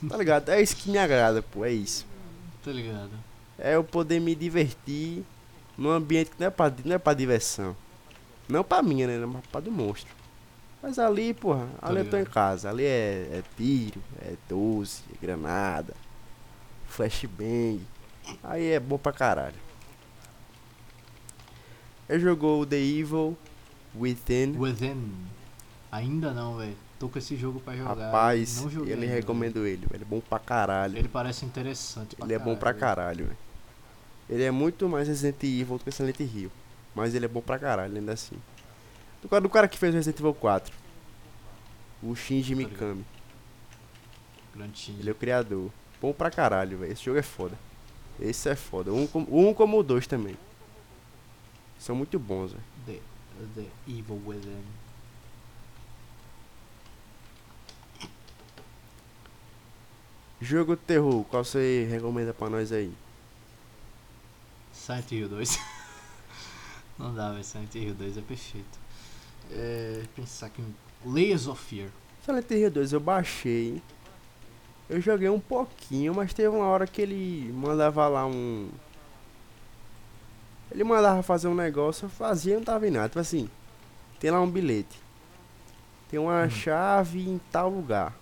[0.08, 0.48] Tá ligado?
[0.50, 1.64] É isso que me agrada, pô.
[1.64, 2.06] É isso.
[2.64, 3.10] tá ligado?
[3.58, 5.24] É eu poder me divertir
[5.76, 7.76] num ambiente que não é pra, não é pra diversão.
[8.48, 9.26] Não pra minha, né?
[9.26, 10.12] Mas pra do monstro.
[10.82, 12.70] Mas ali, porra, ali eu tô em casa.
[12.70, 15.94] Ali é, é tiro, é 12, é granada,
[16.86, 17.80] flashbang.
[18.44, 19.56] Aí é bom pra caralho.
[22.08, 23.36] Eu jogou o The Evil
[23.94, 24.56] Within.
[24.58, 25.12] Within.
[25.90, 26.76] Ainda não, velho.
[26.98, 27.94] tô com esse jogo pra jogar.
[27.94, 30.02] Rapaz, não joguei ele ainda, recomendo ele, velho.
[30.02, 30.96] É bom pra caralho.
[30.98, 33.38] Ele parece interessante Ele é bom pra caralho, velho.
[34.28, 36.50] Ele é muito mais Resident Evil do que Silent Hill.
[36.94, 38.36] Mas ele é bom pra caralho, ainda assim.
[39.22, 40.74] Do cara, do cara que fez o Resident Evil 4.
[42.02, 42.72] O Shinji ligado.
[42.72, 43.04] Mikami.
[44.98, 45.70] Ele é o criador.
[46.00, 46.92] Bom pra caralho, velho.
[46.92, 47.58] Esse jogo é foda.
[48.20, 48.92] Esse é foda.
[48.92, 50.36] Um, um como o dois também.
[51.78, 52.64] São muito bons, velho.
[53.54, 54.64] The, Evil Within.
[60.40, 62.92] Jogo de terror, qual você recomenda pra nós aí?
[64.72, 65.58] Silent Hill 2.
[66.98, 67.44] Não dá, velho.
[67.44, 68.78] Silent Hill 2 é perfeito.
[69.50, 70.74] É, pensar aqui em
[71.04, 71.90] Layers of Fear.
[72.24, 73.82] Silent Hill 2 eu baixei.
[74.88, 78.70] Eu joguei um pouquinho, mas teve uma hora que ele mandava lá um.
[80.70, 83.08] Ele mandava fazer um negócio, eu fazia e não tava em nada.
[83.08, 83.48] Tipo assim,
[84.20, 85.00] tem lá um bilhete.
[86.10, 86.50] Tem uma Hum.
[86.50, 88.14] chave em tal lugar.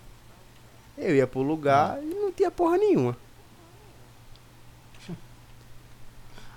[0.96, 3.16] Eu ia pro lugar e não tinha porra nenhuma.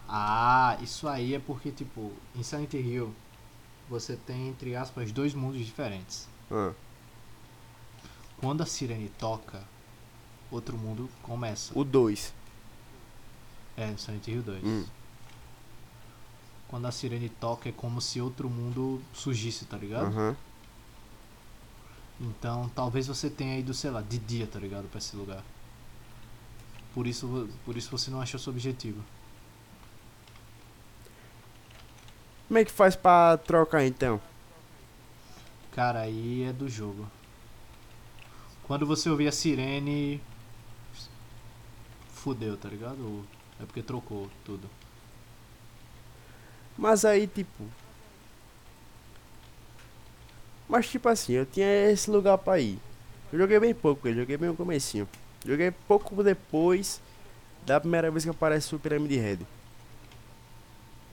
[0.08, 3.14] Ah, isso aí é porque, tipo, em Silent Hill
[3.88, 6.28] você tem, entre aspas, dois mundos diferentes.
[6.52, 6.72] Ah,
[8.40, 9.62] Quando a sirene toca,
[10.52, 11.72] outro mundo começa.
[11.78, 12.34] o 2.
[13.78, 14.64] É, Silent Hill 2.
[16.70, 20.06] Quando a sirene toca é como se outro mundo surgisse, tá ligado?
[20.06, 20.38] Aham.
[22.22, 24.88] Então talvez você tenha ido, sei lá, de dia, tá ligado?
[24.88, 25.44] Pra esse lugar.
[26.94, 29.04] Por isso, por isso você não achou seu objetivo.
[32.48, 34.22] Como é que faz pra trocar então?
[35.72, 37.08] Cara, aí é do jogo.
[38.64, 40.22] Quando você ouvir a sirene.
[42.14, 43.26] Fudeu, tá ligado?
[43.60, 44.70] É porque trocou tudo.
[46.80, 47.66] Mas aí, tipo.
[50.68, 52.80] Mas, tipo assim, eu tinha esse lugar pra ir.
[53.34, 55.08] Eu joguei bem pouco, eu joguei bem no comecinho.
[55.46, 57.02] Joguei pouco depois
[57.66, 59.46] da primeira vez que aparece o Pyramid Head.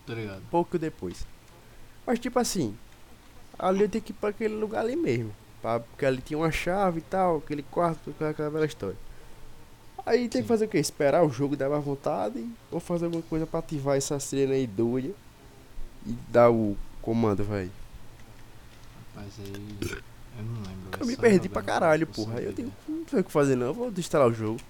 [0.07, 0.43] Tá ligado?
[0.53, 1.27] Pouco depois.
[2.07, 2.77] Mas, tipo assim,
[3.59, 5.35] ali eu tenho que ir pra aquele lugar ali mesmo.
[5.61, 8.97] Pra, porque ali tinha uma chave e tal, aquele quarto, aquela, aquela velha história.
[10.05, 10.43] Aí tem Sim.
[10.43, 10.79] que fazer o quê?
[10.79, 14.64] Esperar o jogo dar mais vontade ou fazer alguma coisa pra ativar essa cena aí
[14.64, 15.26] doida
[16.05, 17.71] e dar o comando, vai.
[19.15, 20.03] Mas aí.
[20.39, 21.01] Eu não lembro.
[21.01, 22.39] Eu me perdi pra caralho, porra.
[22.39, 22.71] Aí eu né?
[22.89, 24.61] não sei o que fazer não, eu vou desinstalar o jogo.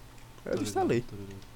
[0.45, 0.99] Aí eu desinstalei.
[0.99, 1.47] ligado.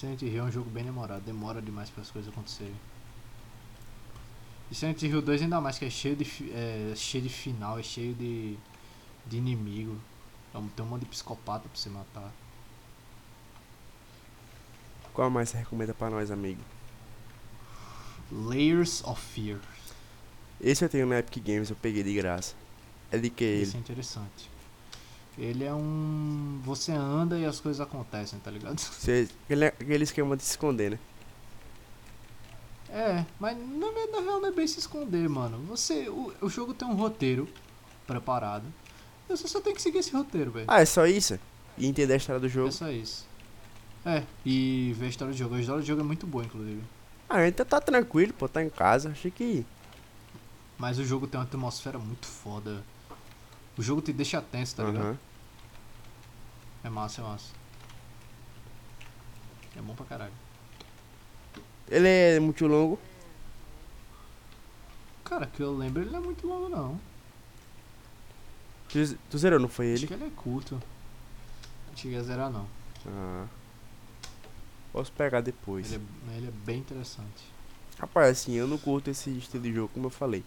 [0.00, 2.74] Silent Hill é um jogo bem demorado, demora demais para as coisas acontecerem.
[4.70, 7.82] E Silent Hill 2 ainda mais que é cheio de, é, cheio de final, é
[7.82, 8.56] cheio de,
[9.26, 9.98] de inimigo.
[10.48, 12.32] Então, Tem um monte de psicopata pra você matar.
[15.12, 16.62] Qual mais você recomenda pra nós, amigo?
[18.30, 19.58] Layers of Fear.
[20.60, 22.54] Esse eu tenho na Epic Games, eu peguei de graça.
[23.10, 23.62] É de que ele?
[23.62, 24.50] Esse é interessante.
[25.38, 26.60] Ele é um.
[26.64, 28.78] Você anda e as coisas acontecem, tá ligado?
[28.78, 30.98] Você, aquele, aquele esquema de se esconder, né?
[32.90, 33.86] É, mas na,
[34.20, 35.58] real não é bem se esconder, mano.
[35.68, 36.08] Você.
[36.08, 37.48] O, o jogo tem um roteiro
[38.06, 38.64] preparado.
[39.28, 40.66] Você só tem que seguir esse roteiro, velho.
[40.68, 41.38] Ah, é só isso?
[41.78, 42.68] E entender a história do jogo?
[42.68, 43.24] É só isso.
[44.04, 45.54] É, e ver a história do jogo.
[45.54, 46.82] A história do jogo é muito boa, inclusive.
[47.32, 49.10] Ah, então tá tranquilo, pô, tá em casa.
[49.10, 49.64] Achei que.
[50.76, 52.82] Mas o jogo tem uma atmosfera muito foda.
[53.78, 55.16] O jogo te deixa tenso, tá ligado?
[56.82, 57.52] É massa, é massa.
[59.76, 60.32] É bom pra caralho.
[61.88, 62.98] Ele é muito longo.
[65.24, 67.00] Cara, que eu lembro, ele não é muito longo, não.
[68.88, 70.06] Tu, tu zerou, não foi Acho ele?
[70.08, 70.82] que ele é curto.
[71.88, 72.66] Não cheguei a zerar, não.
[73.06, 73.46] Ah.
[74.92, 75.92] Posso pegar depois.
[75.92, 77.44] Ele é, ele é bem interessante.
[77.98, 80.44] Rapaz, assim, eu não curto esse estilo de jogo, como eu falei.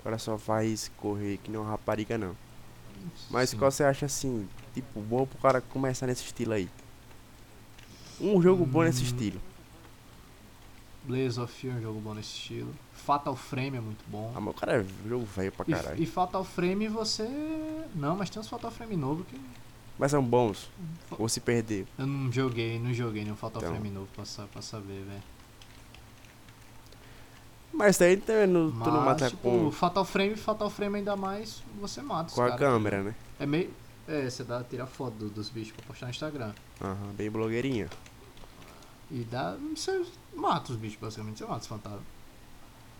[0.00, 2.36] O cara só faz correr que nem uma rapariga, não.
[3.30, 3.58] Mas Sim.
[3.58, 6.68] qual você acha assim, tipo, bom pro cara começar nesse estilo aí?
[8.20, 9.06] Um jogo bom nesse Hum.
[9.06, 9.40] estilo.
[11.04, 12.74] Blaze of Fear é um jogo bom nesse estilo.
[12.92, 14.32] Fatal Frame é muito bom.
[14.34, 16.02] Ah, mas o cara é jogo velho pra E- caralho.
[16.02, 17.26] E, Fatal Frame você.
[17.94, 19.40] Não, mas tem uns Fatal Frame novo que.
[19.98, 20.70] Mas são bons.
[21.18, 21.86] Ou se perder.
[21.98, 23.74] Eu não joguei, não joguei nenhum Fatal Então.
[23.74, 25.22] Frame novo pra, sa- pra saber, velho.
[27.72, 31.16] Mas daí também não, tu não Mas, mata tipo, com, Fatal Frame, Fatal Frame ainda
[31.16, 33.14] mais, você mata os com a câmera, né?
[33.38, 33.70] É meio.
[34.06, 36.52] É, você dá, tira foto do- dos bichos pra postar no Instagram.
[36.80, 37.88] Aham, bem blogueirinha.
[39.10, 39.56] E dá.
[39.76, 41.38] Você mata os bichos, basicamente.
[41.38, 42.02] Você mata os fantasmas.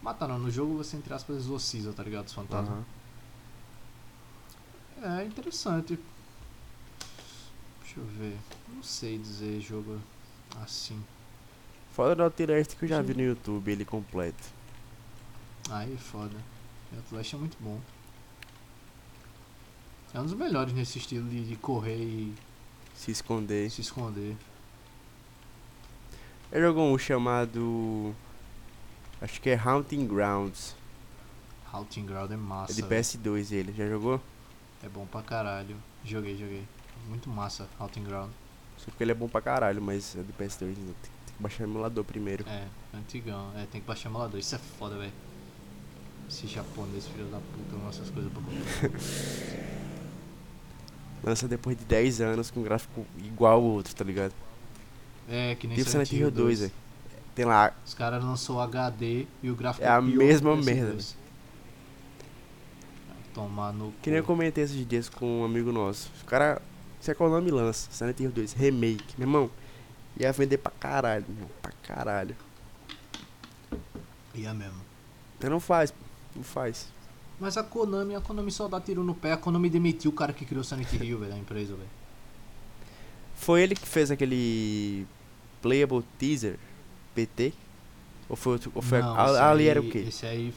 [0.02, 2.26] Mata não, no jogo você, entre aspas, exorciza, tá ligado?
[2.26, 2.68] Os fantasmas.
[5.02, 5.20] Aham.
[5.20, 5.98] É interessante.
[7.98, 8.36] Deixa eu ver.
[8.72, 9.98] Não sei dizer jogo
[10.62, 11.02] assim.
[11.92, 13.06] Foda do Outlast que eu já Sim.
[13.08, 14.44] vi no YouTube, ele completo.
[15.70, 16.36] Aí é foda.
[16.96, 17.80] Outlast é muito bom.
[20.14, 22.34] É um dos melhores nesse estilo de, de correr e
[22.94, 23.70] Se esconder.
[23.70, 24.36] se esconder.
[26.50, 28.14] Eu jogou um chamado.
[29.20, 30.74] Acho que é Haunting Grounds.
[31.70, 32.72] Halting Ground é massa.
[32.72, 33.02] É de velho.
[33.02, 33.72] PS2 ele.
[33.72, 34.20] Já jogou?
[34.82, 35.76] É bom pra caralho.
[36.04, 36.64] Joguei, joguei.
[37.08, 38.30] Muito massa, Halting Ground.
[38.76, 40.66] Só porque ele é bom pra caralho, mas é de PS2.
[40.66, 40.74] Né?
[40.76, 40.84] Tem,
[41.26, 42.44] tem que baixar o emulador primeiro.
[42.48, 43.50] É, antigão.
[43.56, 44.38] É, tem que baixar emulador.
[44.38, 45.12] Isso é foda, velho.
[46.28, 48.90] Esse japonês, filho da puta, lança as coisas pra comprar.
[51.24, 54.32] Lança depois de 10 anos com um gráfico igual ao outro, tá ligado?
[55.28, 56.60] É, que nem Tipo Silent Hill 2, 2.
[56.60, 56.72] velho.
[57.34, 57.72] Tem lá.
[57.84, 60.64] Os caras lançou HD e o gráfico É a mesma que o PS2.
[60.64, 61.04] merda,
[63.34, 66.10] Tomar no Que nem eu comentei esses dias com um amigo nosso.
[66.22, 66.62] O cara.
[67.00, 69.50] Se a Konami lança Silent Hill 2 Remake, meu irmão.
[70.18, 71.50] Ia vender pra caralho, meu irmão.
[71.62, 72.34] Pra caralho.
[74.34, 74.80] Ia mesmo.
[75.36, 75.92] Então não faz.
[76.34, 76.88] Não faz.
[77.40, 79.32] Mas a Konami, a Konami só dá tiro no pé.
[79.32, 81.88] A Konami demitiu o cara que criou Silent Hill, velho, da empresa, velho.
[83.36, 85.06] Foi ele que fez aquele
[85.62, 86.58] Playable Teaser
[87.14, 87.52] PT?
[88.28, 89.98] Ou foi, outro- ou foi Não, a- ali aí- era o quê?
[90.08, 90.52] Esse aí.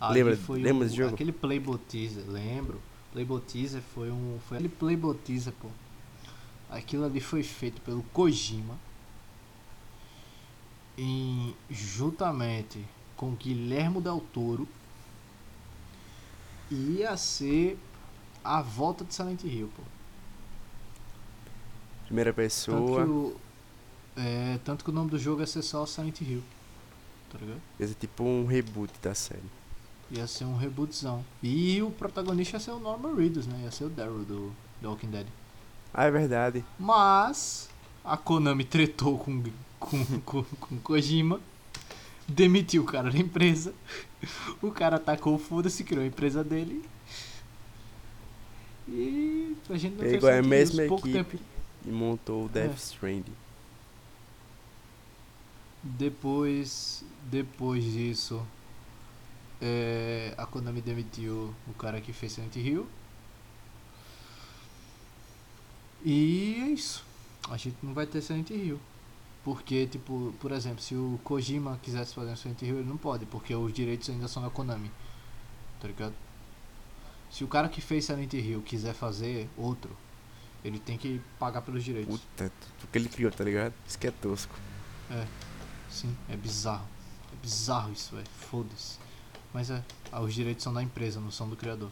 [0.00, 1.14] ali Lembra- foi lembra o, jogo?
[1.14, 2.80] Aquele Playboy Teaser, lembro.
[3.18, 4.38] Playboy Teaser foi um.
[4.46, 5.68] Foi aquele Playboy Teaser, pô.
[6.70, 8.78] Aquilo ali foi feito pelo Kojima.
[10.96, 12.84] Em, juntamente
[13.16, 14.68] com Guilhermo Del Toro.
[16.70, 17.76] E ia ser
[18.44, 19.82] a volta de Silent Hill, pô.
[22.04, 23.04] Primeira Tanto que, pessoa.
[23.04, 23.36] o,
[24.16, 26.42] é, tanto que o nome do jogo ia ser só Silent Hill.
[27.32, 27.60] Tá ligado?
[27.80, 29.42] Ia ser tipo um reboot da série.
[30.10, 31.24] Ia ser um rebootzão.
[31.42, 33.60] E o protagonista ia ser o Norman Reedus, né?
[33.64, 35.26] Ia ser o Daryl do The Walking Dead.
[35.92, 36.64] Ah, é verdade.
[36.78, 37.68] Mas
[38.04, 39.42] a Konami tretou com
[39.78, 41.40] com, com, com Kojima,
[42.26, 43.72] demitiu o cara da empresa.
[44.60, 46.84] O cara atacou o foda-se, criou a empresa dele.
[48.88, 51.12] E a gente não Pegou fez a Silent mesma equipe.
[51.12, 51.38] tempo.
[51.86, 52.74] E montou o Death É.
[52.74, 53.32] Stranding.
[55.82, 58.42] Depois, depois disso,
[59.60, 62.86] é, a Konami demitiu o cara que fez Silent Hill.
[66.04, 67.04] E é isso.
[67.50, 68.78] A gente não vai ter Silent Hill.
[69.44, 73.24] Porque, tipo, por exemplo, se o Kojima quisesse fazer um Silent Hill, ele não pode,
[73.26, 74.90] porque os direitos ainda são da Konami.
[75.80, 76.14] Tá ligado?
[77.30, 79.96] Se o cara que fez Silent Hill quiser fazer outro,
[80.64, 82.18] ele tem que pagar pelos direitos.
[82.18, 83.72] Puta, tudo que ele criou, tá ligado?
[83.86, 84.54] Isso que é tosco.
[85.90, 86.86] Sim, é bizarro.
[87.32, 88.28] É bizarro isso, velho.
[88.50, 88.98] Foda-se.
[89.52, 89.82] Mas é,
[90.12, 91.90] ah, os direitos são da empresa, não são do criador.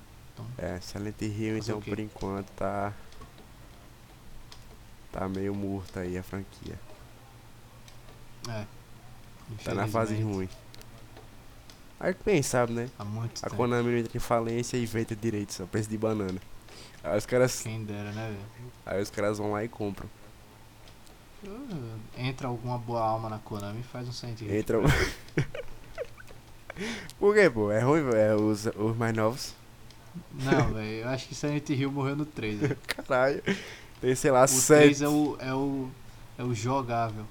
[0.59, 2.93] É, Silent Hill, então, por enquanto, tá.
[5.11, 6.79] Tá meio morta aí a franquia.
[8.49, 8.67] É.
[9.65, 10.49] Tá na fase ruim.
[11.99, 12.91] Aí quem sabe, né?
[12.99, 13.57] Há muito A tempo.
[13.57, 16.39] Konami entra em falência e vende direitos a preço de banana.
[17.03, 18.71] Aí os caras, Quem dera, né, velho?
[18.85, 20.09] aí os caras vão lá e compram.
[21.47, 24.55] Ah, Entra alguma boa alma na Konami e faz um Silent Hill.
[24.55, 24.79] Entra.
[27.19, 27.71] Por quê, pô?
[27.71, 28.03] É ruim?
[28.15, 29.55] É os, os mais novos.
[30.35, 32.61] Não, velho, eu acho que Silent Hill morreu no 3.
[32.61, 32.79] velho.
[32.87, 33.43] Caralho.
[34.01, 34.83] Tem, sei lá, O sete.
[34.99, 35.89] 3 é o, é o.
[36.39, 37.25] é o jogável.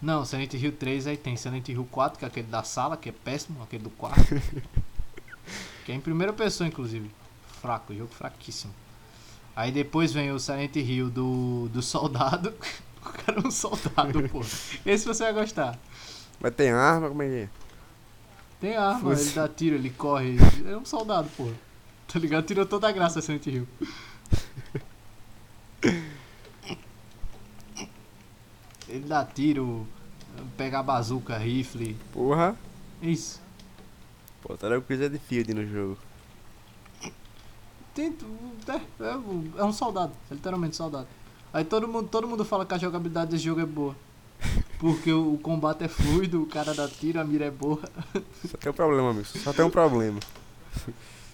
[0.00, 3.08] Não, Silent Hill 3 aí tem Silent Hill 4, que é aquele da sala, que
[3.08, 4.20] é péssimo, aquele do quarto.
[5.84, 7.10] que é em primeira pessoa, inclusive.
[7.60, 8.72] Fraco, jogo fraquíssimo.
[9.56, 12.54] Aí depois vem o Silent Hill do, do soldado.
[13.04, 14.40] o cara é um soldado, pô.
[14.86, 15.76] Esse você vai gostar.
[16.38, 17.48] Mas tem arma, como é que é?
[18.60, 19.26] Tem arma, Fosse.
[19.28, 20.36] ele dá tiro, ele corre.
[20.66, 21.48] É um soldado, pô.
[22.12, 22.44] Tá ligado?
[22.46, 23.68] Tirou toda a graça Silent Hill.
[28.88, 29.86] Ele dá tiro,
[30.56, 31.96] pega a bazuca, rifle.
[32.12, 32.56] Porra.
[33.02, 33.40] Isso.
[34.46, 35.98] Botaram coisa de field no jogo.
[37.94, 38.16] Tem,
[38.68, 41.06] é, é um- é um soldado, é literalmente soldado.
[41.52, 43.96] Aí todo mundo, todo mundo fala que a jogabilidade desse jogo é boa.
[44.78, 47.80] Porque o, o combate é fluido, o cara dá tiro, a mira é boa.
[48.48, 49.24] Só tem um problema, amigo.
[49.26, 50.20] Só tem um problema.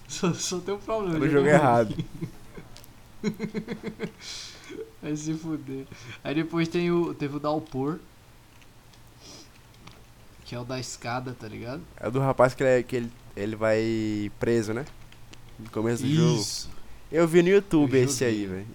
[0.07, 1.17] Só, só tem um problema.
[1.23, 1.95] Ele jogo é errado.
[5.01, 5.85] Vai se fuder.
[6.23, 7.99] Aí depois tem o, teve o Dalpor.
[10.45, 11.81] Que é o da escada, tá ligado?
[11.99, 14.85] É o do rapaz que, ele, é- que ele, ele vai preso, né?
[15.59, 16.39] No começo do jogo.
[16.39, 16.69] Isso.
[17.11, 18.47] Eu vi no YouTube Eu esse aí, joguei.
[18.57, 18.67] velho.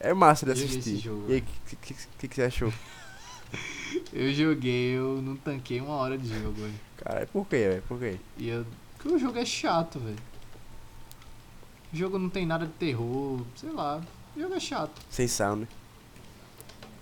[0.00, 0.98] É massa de assistir.
[0.98, 2.72] jogo, e aí, o que, que, que, que você achou?
[4.12, 6.74] Eu joguei, eu não tanquei uma hora de jogo, velho.
[6.96, 7.82] Caralho, por quê, velho?
[7.82, 8.18] Por quê?
[8.36, 8.66] E eu.
[8.96, 10.16] Porque o jogo é chato, velho.
[11.92, 14.00] O jogo não tem nada de terror, sei lá.
[14.36, 15.00] O jogo é chato.
[15.08, 15.68] Sem sound.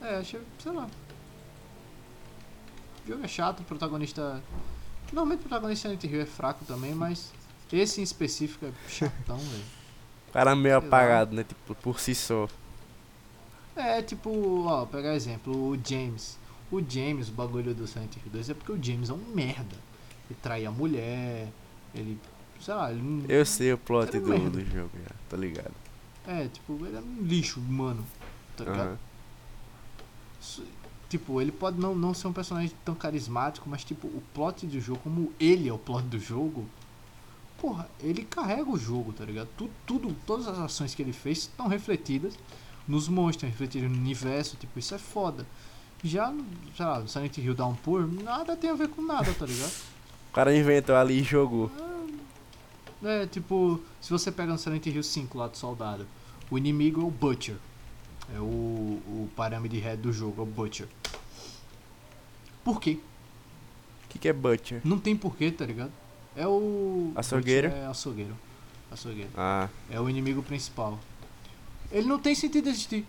[0.02, 0.86] É, achei, sei lá.
[3.04, 4.42] O jogo é chato, o protagonista.
[5.12, 7.32] Normalmente o protagonista Silent Hill é fraco também, mas
[7.72, 9.64] esse em específico é chatão, velho.
[10.28, 10.96] O cara meio Sei lá.
[10.96, 11.44] apagado, né?
[11.44, 12.48] Tipo, por si só.
[13.74, 16.38] É, tipo, ó, pegar exemplo, o James.
[16.70, 19.76] O James, o bagulho do Silent Hill 2 é porque o James é um merda.
[20.30, 21.48] Ele trai a mulher,
[21.94, 22.18] ele.
[22.60, 23.24] sei lá, ele.
[23.28, 24.50] Eu sei o plot um do, merda.
[24.50, 25.74] do jogo já, tá ligado?
[26.26, 28.04] É, tipo, ele é um lixo humano,
[28.56, 28.98] tá ligado?
[30.40, 30.64] Isso-
[31.08, 34.80] Tipo, ele pode não, não ser um personagem tão carismático, mas tipo, o plot do
[34.80, 36.64] jogo, como ele é o plot do jogo,
[37.60, 39.46] porra, ele carrega o jogo, tá ligado?
[39.58, 42.32] Tudo, tudo todas as ações que ele fez estão refletidas
[42.92, 45.46] nos monstros, refletidas no universo, tipo, isso é foda.
[46.04, 46.30] Já,
[46.76, 49.72] sei lá, Silent Hill Downpour, nada tem a ver com nada, tá ligado?
[50.30, 51.70] O cara inventou ali e jogou.
[53.04, 56.06] É, tipo, se você pega no Silent Hill 5 lá do soldado,
[56.50, 57.56] o inimigo é o Butcher.
[58.34, 60.88] É o, o parâmetro head do jogo, é o Butcher.
[62.64, 62.98] Por quê?
[64.06, 64.80] O que, que é Butcher?
[64.84, 65.92] Não tem porquê, tá ligado?
[66.34, 67.12] É o.
[67.14, 67.68] Açougueiro?
[67.68, 68.34] É açougueiro.
[68.90, 69.30] Açougueiro.
[69.36, 70.98] Ah, É o inimigo principal.
[71.92, 73.06] Ele não tem sentido existir.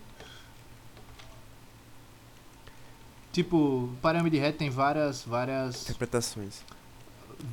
[3.32, 5.24] Tipo, o parâmetro head tem várias.
[5.24, 5.82] várias.
[5.82, 6.62] interpretações.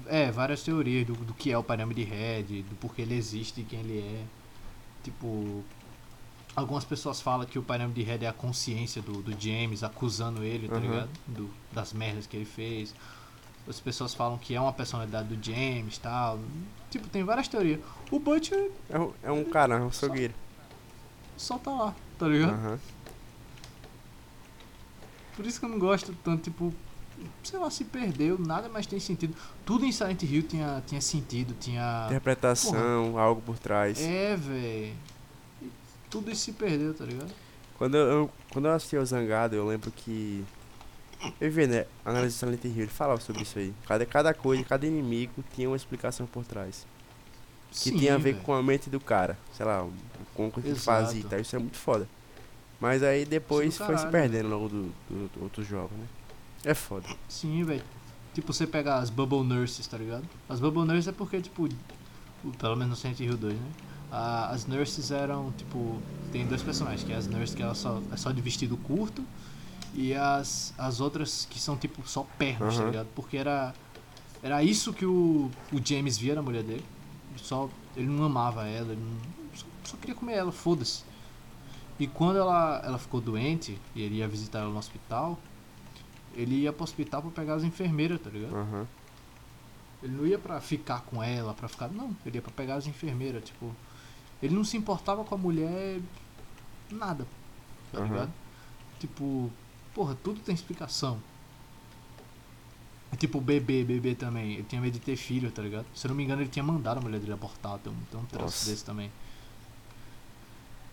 [0.08, 3.64] É, várias teorias do, do que é o Pyramid Head, do porquê ele existe e
[3.64, 4.24] quem ele é.
[5.04, 5.64] Tipo,
[6.56, 10.68] algumas pessoas falam que o Pyramid Head é a consciência do, do James acusando ele,
[10.70, 10.82] tá Uhum.
[10.82, 11.10] ligado?
[11.28, 12.94] Do, das merdas que ele fez.
[13.68, 16.40] As pessoas falam que é uma personalidade do James tal.
[16.92, 17.80] Tipo, tem várias teorias.
[18.12, 20.34] O Butcher É, um- é um cara, é um açougueiro.
[20.34, 20.51] só
[21.60, 22.54] tá lá, tá ligado?
[22.54, 22.80] Aham.
[25.36, 26.74] Por isso que eu não gosto tanto, tipo,
[27.44, 29.36] sei lá, se perdeu, nada mais tem sentido.
[29.66, 32.06] Tudo em Silent Hill tinha, tinha sentido, tinha.
[32.08, 34.00] Interpretação, algo por trás.
[34.00, 34.36] É.
[34.36, 34.94] E
[36.10, 37.32] Tudo isso se perdeu, tá ligado?
[37.78, 40.44] Quando eu, quando eu assisti ao Zangado, eu lembro que.
[41.40, 41.86] Eu vi, né?
[42.04, 43.74] A análise do Silent Hill, ele falava sobre isso aí.
[43.88, 46.86] Cada, cada coisa, cada inimigo tinha uma explicação por trás.
[47.72, 49.38] Que tinha a ver com a mente do cara.
[49.56, 49.88] Sei lá,
[50.36, 51.40] com o que ele fazia e tal.
[51.40, 52.08] Isso é muito foda.
[52.80, 55.92] Mas aí depois do foi se caralho, perdendo ao longo do, do, do outros jogos,
[55.98, 56.06] né?
[56.66, 57.08] É foda.
[57.30, 57.84] Sim, velho.
[58.34, 60.24] Tipo, você pegar as Bubble Nurses, tá ligado?
[60.50, 61.68] As Bubble Nurses é porque, tipo,
[62.58, 63.72] pelo menos no Silent Hill 2, né?
[64.12, 66.02] Ah, as Nurses eram, tipo,
[66.32, 69.24] tem dois personagens, que é as Nurses que ela só, é só de vestido curto
[69.94, 72.92] e as, as outras que são, tipo, só pernas, tá Aham.
[72.92, 73.08] ligado?
[73.16, 73.74] Porque era,
[74.42, 76.86] era isso que o, o James via na mulher dele.
[77.32, 81.04] Ele Só, ele não amava ela, ele não, só, só queria comer ela, foda-se.
[82.00, 85.38] E quando ela, ela ficou doente e ele ia visitar ela no hospital,
[86.34, 88.56] ele ia pro hospital pra pegar as enfermeiras, tá ligado?
[88.56, 88.88] Aham.
[90.02, 91.88] Ele não ia pra ficar com ela, pra ficar.
[91.90, 93.76] Não, ele ia pra pegar as enfermeiras, tipo.
[94.42, 96.00] Ele não se importava com a mulher.
[96.90, 97.28] Nada.
[97.92, 98.08] Tá Aham.
[98.08, 98.34] ligado?
[99.00, 99.52] Tipo,
[99.94, 101.22] porra, tudo tem explicação.
[103.18, 104.54] Tipo, o bebê, bebê também.
[104.54, 105.86] Ele tinha medo de ter filho, tá ligado?
[105.94, 107.78] Se eu não me engano, ele tinha mandado a mulher dele abortar.
[107.80, 108.70] Tem um, tem um troço Nossa.
[108.70, 109.12] desse também.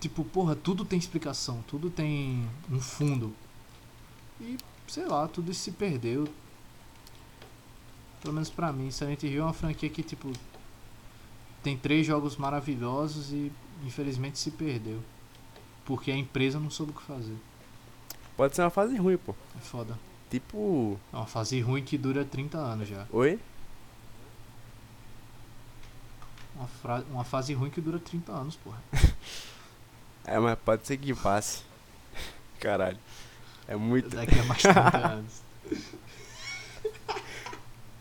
[0.00, 1.62] Tipo, porra, tudo tem explicação.
[1.66, 3.32] Tudo tem um fundo.
[4.40, 6.28] E, sei lá, tudo isso se perdeu.
[8.20, 10.32] Pelo menos pra mim, Silent Hill é uma franquia que, tipo,
[11.62, 13.52] tem três jogos maravilhosos e
[13.84, 15.00] infelizmente se perdeu.
[15.84, 17.36] Porque a empresa não soube o que fazer.
[18.36, 19.34] Pode ser uma fase ruim, pô.
[19.56, 19.98] É foda.
[20.30, 20.98] Tipo.
[21.12, 23.06] É uma fase ruim que dura 30 anos já.
[23.10, 23.38] Oi?
[26.56, 28.82] Uma, fra- uma fase ruim que dura 30 anos, porra.
[30.30, 31.62] É, mas pode ser que passe.
[32.60, 32.98] Caralho.
[33.66, 34.14] É muito.
[34.14, 35.42] Daqui a mais 30 anos.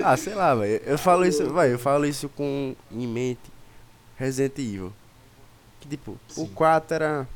[0.03, 0.83] Ah, sei lá, velho.
[0.83, 3.39] Eu falo isso, vai, eu falo isso com em mente
[4.17, 4.91] Resident Evil.
[5.79, 6.47] Que tipo, o Sim.
[6.53, 7.27] 4 era.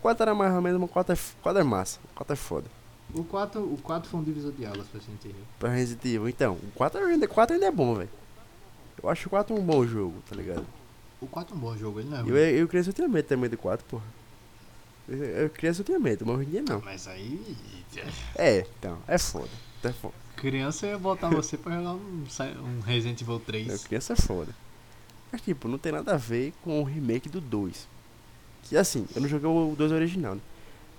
[0.00, 2.00] O 4 era mais ou menos, mas o 4 é, f- 4 é massa.
[2.04, 2.66] O 4 é foda.
[3.14, 5.34] O 4, o 4 foi um divisor de águas pra Silent Hill.
[5.58, 6.28] Pra Resident Evil.
[6.28, 8.10] Então, o 4 ainda, 4 ainda é bom, velho.
[9.00, 10.66] Eu acho o 4 um bom jogo, tá ligado?
[11.20, 12.30] O 4 é um bom jogo, ele não é ruim.
[12.30, 14.04] Eu, eu criança eu tinha medo também do 4, porra.
[15.08, 16.80] Eu, eu criança eu tinha medo, mas hoje em dia não.
[16.80, 17.56] Mas aí.
[18.34, 19.50] É, então, é foda.
[19.84, 20.14] É foda.
[20.34, 22.24] Criança ia botar você pra jogar um,
[22.64, 23.84] um Resident Evil Eu 3.
[23.84, 24.52] criança é foda.
[25.30, 27.86] Mas tipo, não tem nada a ver com o remake do 2.
[28.64, 30.40] Que assim, eu não joguei o 2 original, né?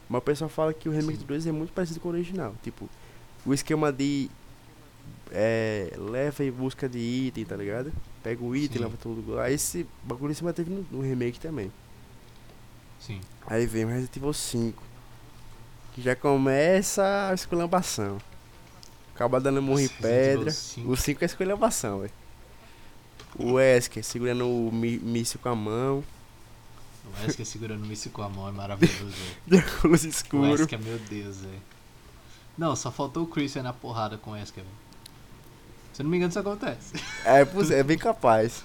[0.09, 2.55] Mas o pessoal fala que o remake do 2 é muito parecido com o original.
[2.63, 2.89] Tipo,
[3.45, 4.29] o esquema de.
[5.31, 7.91] É, leva em busca de item, tá ligado?
[8.23, 8.83] Pega o item, Sim.
[8.83, 9.45] leva todo lugar.
[9.45, 11.71] Aí esse bagulho se manteve no, no remake também.
[12.99, 13.21] Sim.
[13.47, 14.83] Aí vem o Resident Evil 5.
[15.93, 18.19] Que já começa a esculhambação.
[19.13, 20.51] Acaba dando murro em pedra.
[20.51, 20.89] 5.
[20.89, 22.13] O 5 é esculhambação, velho.
[23.37, 26.03] O Wesker segurando o míssil com a mão.
[27.05, 29.35] O Wesker segurando o míssil com a mão é maravilhoso, velho.
[29.47, 30.41] De O.
[30.41, 31.61] Wesker, meu Deus, velho.
[32.57, 34.75] Não, só faltou o Chris aí na porrada com o Wesker, velho.
[35.93, 36.93] Se eu não me engano, isso acontece.
[37.23, 37.41] É,
[37.73, 38.63] é bem capaz.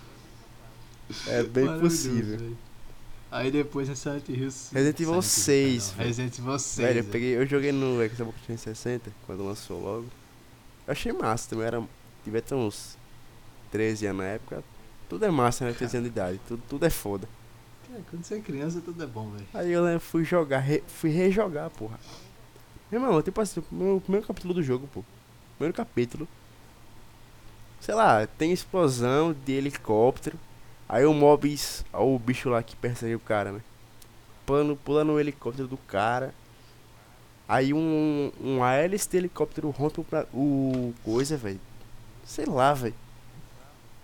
[1.26, 2.56] É bem possível.
[3.30, 4.50] Aí depois em Silent Hill.
[4.72, 6.08] Resident Evil 6, perdão, velho.
[6.08, 6.88] Resident Evil 6.
[6.88, 10.06] Velho, eu, peguei, eu joguei no Xbox 360, quando lançou logo.
[10.86, 11.82] Eu achei massa também, era.
[12.24, 12.96] Devia ter uns
[13.70, 14.64] 13 anos na época.
[15.08, 15.72] Tudo é massa, né?
[15.72, 16.40] 13 anos de idade.
[16.48, 17.28] Tudo, tudo é foda.
[17.92, 19.46] É, quando você é criança, tudo é bom, velho.
[19.54, 21.98] Aí eu lembro, fui jogar, re- fui rejogar, porra.
[22.90, 25.04] Meu irmão, tipo assim, o primeiro capítulo do jogo, pô.
[25.56, 26.26] Primeiro capítulo.
[27.80, 30.38] Sei lá, tem explosão de helicóptero.
[30.88, 31.56] Aí o mob,
[31.92, 33.60] ó, o bicho lá que persegue o cara, né?
[34.84, 36.34] Pula no helicóptero do cara.
[37.48, 41.60] Aí um, um hélice de helicóptero rompe o, pra- o coisa, velho.
[42.24, 42.94] Sei lá, velho.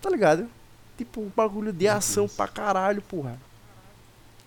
[0.01, 0.49] Tá ligado?
[0.97, 3.39] Tipo, um bagulho de ação pra caralho, porra.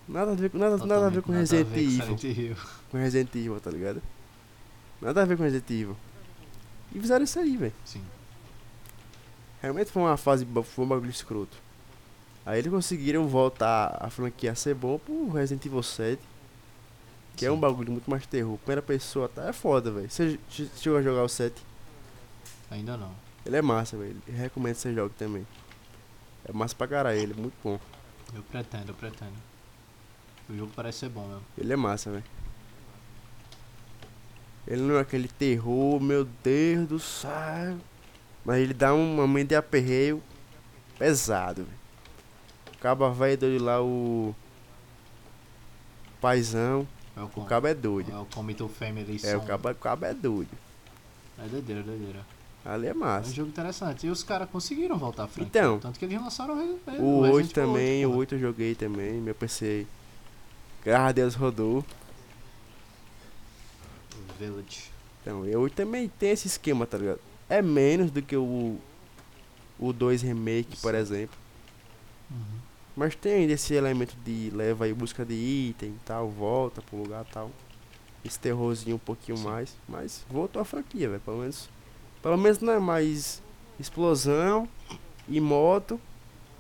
[0.10, 2.18] Nada a ver, com- nada, nada a ver com a Resident ver com Evil.
[2.18, 2.56] Silent Hill.
[2.90, 4.02] Com Resident Evil, tá ligado?
[5.00, 5.96] Nada a ver com Resident Evil.
[6.94, 7.74] E fizeram isso aí, velho.
[7.86, 8.02] Sim.
[9.62, 11.56] Realmente foi uma fase, foi um bagulho escroto.
[12.46, 16.20] Aí eles conseguiram voltar a franquia a ser bom pro Resident Evil 7.
[17.36, 17.62] Que é um Sim.
[17.62, 18.58] bagulho muito mais terror.
[18.58, 19.48] Primeira pessoa, tá?
[19.48, 20.10] É foda, velho.
[20.10, 21.56] Você che- chegou a jogar o 7?
[22.72, 23.14] Ainda não.
[23.46, 24.18] Ele é massa, velho.
[24.28, 25.46] Recomendo que você jogue também.
[26.46, 27.80] É massa pra caralho, ele é muito bom.
[28.34, 29.34] Eu pretendo, eu pretendo.
[30.50, 31.44] O jogo parece ser bom mesmo.
[31.58, 32.24] Ele é massa, velho.
[34.68, 37.78] Ele não é aquele terror, meu Deus do céu.
[38.46, 40.22] Mas ele dá um momento de aperreio
[40.98, 41.80] pesado, velho.
[42.76, 44.36] O cabo velho doido lá, o.
[46.22, 46.88] Paizão.
[47.16, 48.12] É o, O com, cabo é doido.
[48.12, 50.50] é o Commit Family É, o cabo, o cabo é doido.
[51.38, 52.20] É doideira, doideira.
[52.66, 53.32] Ali é É um massa.
[53.34, 54.06] jogo interessante.
[54.06, 55.48] E os caras conseguiram voltar à franquia.
[55.48, 55.80] Então.
[55.80, 56.58] Tanto que eles lançaram o,
[57.02, 58.20] O Resident 8 Evil também, o porra.
[58.20, 59.14] 8 eu joguei também.
[59.22, 59.88] Meu PC,
[60.84, 61.86] graças a Deus, rodou.
[64.40, 64.90] Village.
[65.22, 67.20] Então, e 8 também tem esse esquema, tá ligado?
[67.50, 68.78] É menos do que o.
[69.78, 71.00] O 2 Remake, por Sim.
[71.00, 71.38] exemplo.
[72.30, 72.60] Uhum.
[72.96, 76.98] Mas tem ainda esse elemento de leva aí busca de item e tal, volta pro
[76.98, 77.52] lugar e tal.
[78.26, 79.46] Esse terrorzinho um pouquinho Sim.
[79.46, 79.76] mais.
[79.88, 81.22] Mas voltou a franquia, velho.
[81.22, 81.70] Pelo menos.
[82.22, 83.42] Pelo menos não é mais
[83.80, 84.68] explosão
[85.30, 86.00] e moto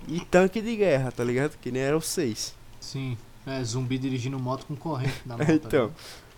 [0.08, 1.58] e tanque de guerra, tá ligado?
[1.58, 2.56] Que nem era o 6.
[2.80, 3.18] Sim.
[3.50, 5.46] É, zumbi dirigindo moto com corrente na mão.
[5.46, 5.70] tá então.
[5.88, 5.94] ligado?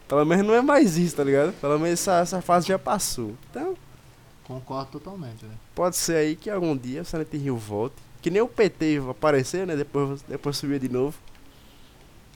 [0.08, 1.54] Pelo menos não é mais isso, tá ligado?
[1.60, 3.34] Pelo menos essa, essa fase já passou.
[3.50, 3.76] Então,
[4.44, 5.58] Concordo totalmente, velho.
[5.74, 7.96] pode ser aí que algum dia o Silent Hill volte.
[8.22, 9.76] Que nem o PT aparecer, né?
[9.76, 11.18] Depois, depois subir de novo.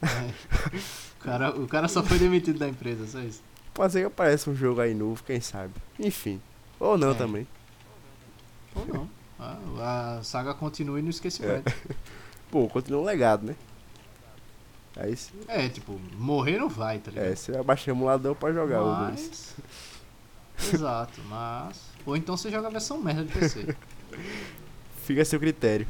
[0.02, 0.76] É.
[0.76, 3.42] o, cara, o cara só foi demitido da empresa, só isso.
[3.74, 5.72] Pode ser que apareça um jogo aí novo, quem sabe.
[6.00, 6.40] Enfim.
[6.80, 7.14] Ou não É.
[7.14, 7.46] também.
[8.74, 9.08] Ou não.
[9.38, 11.72] A, a saga continue no esquecimento.
[12.50, 13.54] Pô, continua um legado, né?
[14.96, 15.14] Aí
[15.48, 15.68] É.
[15.68, 17.26] tipo, morrer não vai, tá ligado?
[17.26, 19.10] é, você vai baixar o emulador pra jogar o 2.
[19.10, 19.54] mas...
[20.74, 21.80] Exato, mas...
[22.06, 23.76] Ou então você joga a versão merda de PC.
[25.04, 25.86] Fica a seu critério.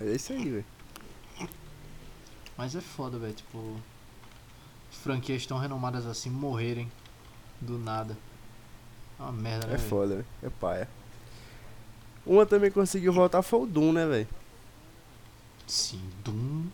[0.00, 0.64] É isso aí, velho.
[2.56, 3.76] Mas é foda, velho, tipo...
[4.90, 6.90] Franquias tão renomadas assim morrerem
[7.60, 8.16] do nada.
[9.18, 9.88] É uma merda, né, É velho?
[9.88, 10.26] foda, velho.
[10.42, 10.88] É paia.
[12.26, 14.28] Uma também conseguiu voltar foi o Doom, né, velho?
[15.70, 16.64] Sim, Doom...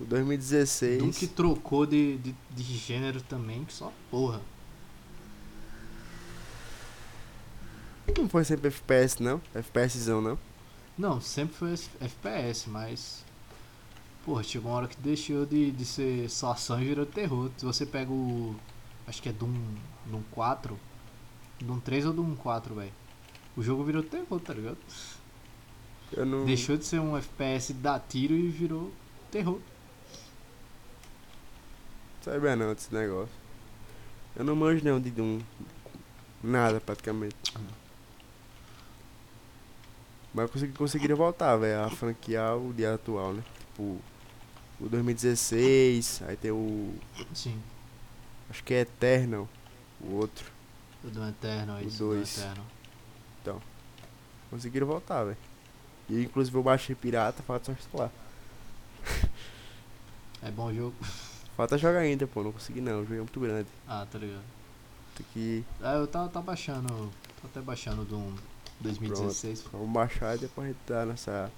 [0.00, 0.98] O 2016.
[0.98, 4.40] Doom que trocou de, de, de gênero também, que só porra.
[8.16, 9.40] Não foi sempre FPS, não.
[9.54, 10.38] FPSzão, não.
[10.96, 13.24] Não, sempre foi FPS, mas.
[14.24, 17.50] Porra, chegou uma hora que deixou de, de ser só ação e virou terror.
[17.58, 18.56] Se você pega o.
[19.06, 19.54] Acho que é Doom,
[20.06, 20.78] Doom 4.
[21.60, 22.92] Doom 3 ou Doom 4, velho.
[23.56, 24.78] O jogo virou terror, tá ligado?
[26.26, 26.44] Não.
[26.44, 28.92] Deixou de ser um FPS da tiro e virou
[29.30, 29.60] terror.
[32.22, 33.34] Sabia não desse negócio.
[34.34, 35.40] Eu não manjo não de Doom.
[36.42, 37.36] Nada praticamente.
[40.34, 43.42] Mas consegui, conseguiria voltar, velho, a franquear o dia atual, né?
[43.70, 43.98] Tipo,
[44.80, 46.94] o 2016, aí tem o.
[47.34, 47.58] Sim,
[48.50, 49.48] Acho que é Eternal,
[50.00, 50.50] o outro.
[51.02, 52.38] o Doom Eternal, O isso, Doom dois.
[52.38, 52.64] Eternal.
[54.50, 55.36] Conseguiram voltar, velho.
[56.08, 58.10] E inclusive eu baixei pirata, falta só instalar.
[60.42, 60.94] É bom jogo.
[61.56, 63.68] Falta jogar ainda, pô, não consegui não, o jogo é muito grande.
[63.88, 64.42] Ah, tá ligado.
[65.16, 65.64] Tem que.
[65.80, 66.88] Ah, eu tava, tava baixando.
[67.40, 68.32] Tô até baixando o Doom
[68.80, 69.64] 2016.
[69.72, 71.50] Vamos baixar e depois a gente dá nessa.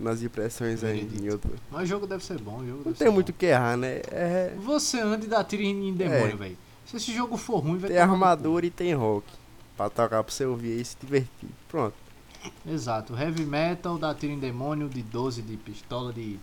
[0.00, 1.32] Nas impressões aí em Veredito.
[1.32, 1.50] outro.
[1.72, 4.00] Mas o jogo deve ser bom, o jogo Não tem muito o que errar, né?
[4.12, 4.54] É.
[4.64, 6.36] Você anda e dá tiro em em demônio, É.
[6.36, 6.58] velho.
[6.86, 9.26] Se esse jogo for ruim, vai Tem armadura e tem rock.
[9.76, 11.48] Pra tocar pra você ouvir e se divertir.
[11.68, 11.96] Pronto.
[12.66, 13.16] Exato.
[13.16, 16.38] Heavy metal, dá tiro em demônio, de 12, de pistola, de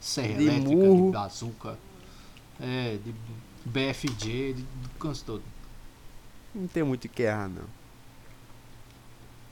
[0.00, 1.06] serra De elétrica, murro.
[1.06, 1.78] de bazuca.
[2.60, 3.14] É, de
[3.64, 5.42] BFG, de, de canso todo.
[6.54, 7.64] Não tem muito o que errar, não.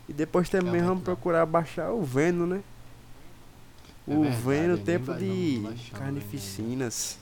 [0.09, 1.05] E depois também Realmente vamos não.
[1.05, 2.62] procurar baixar o Venom, né?
[4.07, 5.76] É o verdade, Vem no nem tempo vai- de né?
[5.93, 7.18] carnificinas.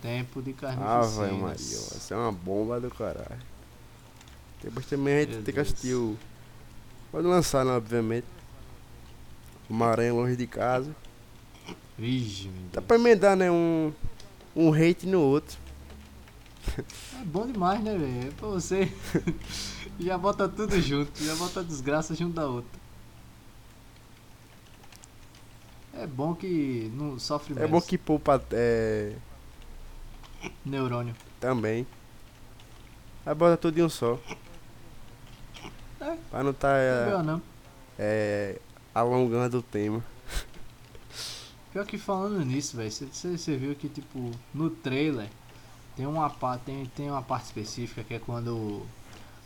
[0.00, 1.14] Tempo de Ah, carnificinas.
[1.14, 3.40] vai, Maria, vai ser uma bomba do caralho.
[4.62, 6.16] Depois também a gente Meu tem que assistir o.
[7.12, 8.26] Pode lançar, né, obviamente.
[9.68, 10.96] Uma aranha longe de casa.
[11.96, 13.50] Vixe, Dá pra emendar, né?
[13.50, 13.92] Um.
[14.56, 15.56] Um hate no outro.
[16.78, 18.28] É bom demais, né, velho?
[18.28, 18.90] É pra você.
[20.00, 22.80] já bota tudo junto, já bota a desgraça junto da outra.
[25.94, 27.70] É bom que não sofre É menos.
[27.70, 28.42] bom que poupa.
[28.52, 29.14] É.
[30.64, 31.14] Neurônio.
[31.38, 31.86] Também.
[33.24, 34.18] Aí bota tudo em um só.
[36.02, 36.16] É.
[36.30, 36.68] Pra não tá.
[36.68, 37.42] Não é melhor não.
[37.98, 38.58] é,
[38.94, 40.02] alongando o tema.
[41.72, 45.28] Pior que falando nisso, velho, você viu que tipo, no trailer
[45.96, 46.28] tem uma,
[46.66, 48.82] tem, tem uma parte específica que é quando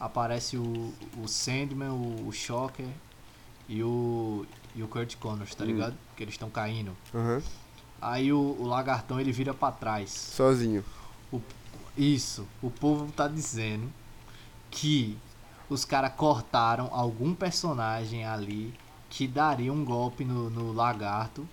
[0.01, 0.93] aparece o,
[1.23, 2.89] o Sandman, o, o Shocker
[3.69, 4.45] e o,
[4.75, 5.69] e o Kurt Connors, tá Hum.
[5.69, 5.95] ligado?
[6.17, 6.97] Que eles estão caindo.
[7.15, 7.41] Aham.
[8.01, 10.11] Aí o, o lagartão ele vira pra trás.
[10.11, 10.85] Sozinho.
[11.97, 13.91] Isso, o povo tá dizendo
[14.71, 15.17] que
[15.69, 18.75] os caras cortaram algum personagem ali
[19.09, 21.49] que daria um golpe no, no lagarto.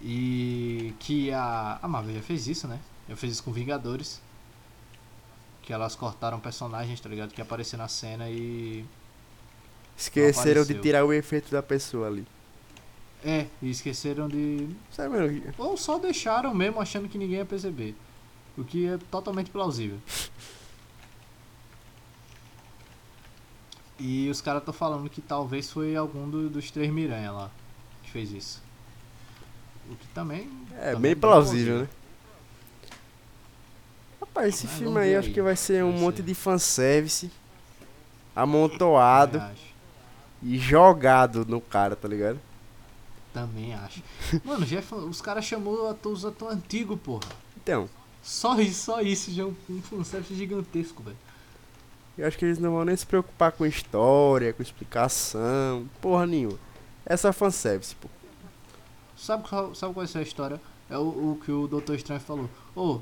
[0.00, 2.78] E que a, a Marvel já fez isso, né?
[3.08, 4.20] Já fez isso com Vingadores.
[5.62, 7.32] Que elas cortaram personagens, tá ligado?
[7.32, 8.84] Que apareceram na cena e.
[9.96, 12.26] Esqueceram de tirar o efeito da pessoa ali.
[13.24, 14.68] É, e esqueceram de.
[14.92, 15.42] Sabe?
[15.58, 17.96] Ou só deixaram mesmo achando que ninguém ia perceber.
[18.56, 19.98] O que é totalmente plausível.
[23.98, 27.50] E os caras estão falando que talvez foi algum do- dos três Miranha lá
[28.02, 28.62] que fez isso.
[29.90, 30.50] O que também.
[30.70, 31.88] É também bem plausível, né?
[34.20, 35.32] Rapaz, esse Mas filme vamos aí ver acho aí.
[35.32, 36.22] que vai ser um Vai monte ser.
[36.22, 37.30] de fanservice
[38.34, 39.44] amontoado
[40.42, 42.40] e jogado no cara, tá ligado?
[43.32, 44.02] Também acho.
[44.44, 46.24] Mano, já é fan- os caras chamou os atores
[46.56, 47.28] antigos, porra.
[47.56, 47.88] Então,
[48.22, 51.16] Só isso, só isso já é um, um fanservice gigantesco, velho.
[52.18, 56.58] Eu acho que eles não vão nem se preocupar com história, com explicação, porra nenhuma.
[57.04, 58.08] É só fanservice, pô.
[59.16, 60.60] Sabe, qual- sabe qual é essa história?
[60.90, 62.48] É o, o que o Doutor Estranho falou.
[62.74, 63.00] Ô,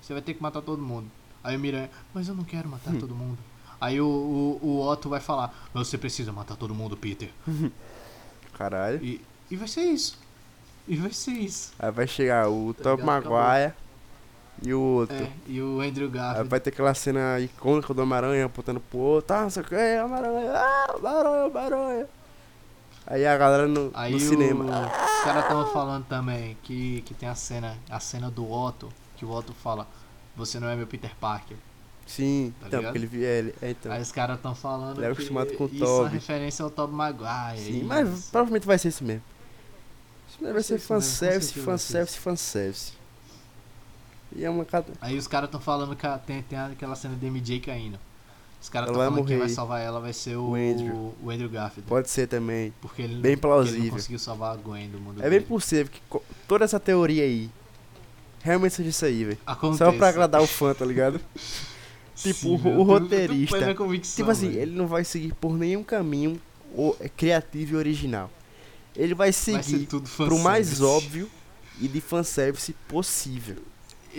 [0.00, 1.10] você vai ter que matar todo mundo.
[1.42, 2.98] Aí o Miranha, mas eu não quero matar Hum.
[2.98, 3.38] todo mundo.
[3.80, 7.30] Aí o, o, o Otto vai falar, você precisa matar todo mundo, Peter.
[8.54, 9.02] Caralho.
[9.04, 10.18] E, e vai ser isso.
[10.86, 11.72] E vai ser isso.
[11.78, 13.30] Aí vai chegar o Tá Top ligado?
[13.30, 13.72] Maguire
[14.62, 15.16] e o outro.
[15.16, 16.48] É, e o Andrew Aí Garfield.
[16.48, 19.74] vai ter aquela cena icônica do Homem-Aranha apontando pro outro, tá, não sei o que,
[19.74, 22.06] Homem-Aranha, ah, Homem-Aranha, Homem-Aranha.
[23.06, 24.64] Aí a galera no, Aí no o- cinema.
[24.64, 29.24] os caras estavam falando também que, que tem a cena, a cena do Otto, que
[29.26, 29.86] o Otto fala,
[30.34, 31.56] você não é meu Peter Parker.
[32.06, 32.92] Sim, Tá então, ligado?
[32.92, 33.54] porque ele viu ele.
[33.62, 33.90] É, então.
[33.92, 36.70] Aí os caras estão falando Ele é que acostumado com o isso é referência ao
[36.70, 37.58] Tobey Maguire.
[37.64, 37.84] Sim, isso.
[37.86, 39.22] mas provavelmente vai ser isso mesmo.
[40.28, 42.92] Isso mesmo vai ser fanservice, fanservice, fanservice.
[44.34, 44.66] E é uma.
[45.00, 47.98] Aí os caras estão falando que tem, tem aquela cena de MJ caindo.
[48.60, 51.14] Os caras estão vai falando que quem vai salvar ela vai ser o, O Andrew.
[51.22, 51.86] o Andrew Garfield.
[51.88, 52.72] Pode ser também.
[52.80, 53.84] Porque ele, Bem porque ele plausível.
[53.84, 55.44] não conseguiu salvar a Gwen do mundo É bem dele.
[55.44, 56.00] possível que
[56.48, 57.50] toda essa teoria aí
[58.42, 59.38] realmente seja isso aí, velho.
[59.76, 61.20] Só pra agradar o fã, tá ligado?
[62.16, 63.58] tipo, Sim, o- o roteirista.
[64.16, 64.60] Tipo assim, velho.
[64.62, 66.40] ele não vai seguir por nenhum caminho
[67.00, 68.30] é, criativo e original.
[68.96, 71.28] Ele vai vai seguir tudo pro mais óbvio
[71.80, 73.56] e de fanservice possível.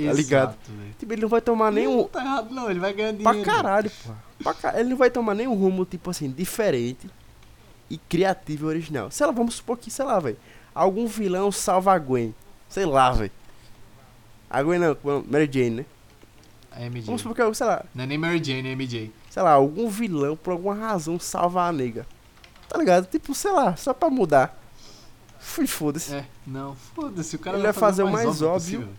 [0.04, 0.58] Exato, ligado?
[0.68, 0.96] velho.
[1.00, 2.04] Tipo, ele não vai tomar Não nenhum.
[2.06, 3.52] tá errado não, ele vai ganhar Pra dinheiro.
[3.52, 4.24] caralho, porra.
[4.44, 7.10] Pra ca- Ele não vai tomar nenhum rumo, tipo assim, diferente
[7.90, 9.10] e criativo e original.
[9.12, 10.38] Sei lá, vamos supor que, sei lá, velho.
[10.74, 12.36] Algum vilão salva a Gwen.
[12.68, 13.32] Sei lá, velho.
[14.50, 14.98] A Gwen não,
[15.30, 15.86] Mary Jane, né?
[16.72, 17.06] A MJ.
[17.06, 19.12] Vamos supor que, sei lá, Não é nem Mary Jane, é MJ.
[19.30, 22.06] sei lá, algum vilão por alguma razão salva a nega.
[22.68, 23.06] Tá ligado?
[23.08, 24.60] Tipo, sei lá, só pra mudar.
[25.40, 26.14] Fui foda-se.
[26.14, 28.54] É, não, foda-se, o cara Ele vai vai fazer o mais óbvio.
[28.82, 28.90] possível.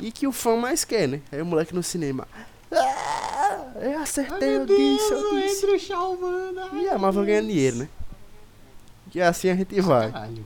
[0.00, 1.20] E que o fã mais quer, né?
[1.30, 2.26] Aí o moleque no cinema.
[2.72, 5.64] Ah, eu acertei, eu disse, eu o disse.
[5.64, 6.60] Andrew Shaw, mano.
[6.72, 7.88] ai, E a Marvel ganha dinheiro, né?
[9.14, 10.10] E assim a gente vai.
[10.12, 10.44] Caralho.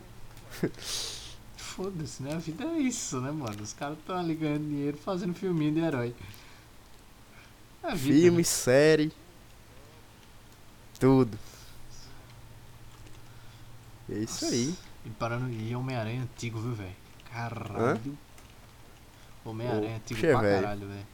[1.57, 2.35] Foda-se, né?
[2.35, 3.63] A vida é isso, né, mano?
[3.63, 6.15] Os caras estão ali ganhando dinheiro fazendo filminho de herói.
[7.83, 8.45] É a vida, Filme, né?
[8.45, 9.13] série.
[10.99, 11.39] Tudo.
[14.09, 14.55] É isso Nossa.
[14.55, 14.75] aí.
[15.05, 16.95] E parando e Homem-Aranha antigo, viu, velho?
[17.31, 18.17] Caralho.
[19.45, 21.07] Homem-Aranha Ô, antigo pra caralho, velho.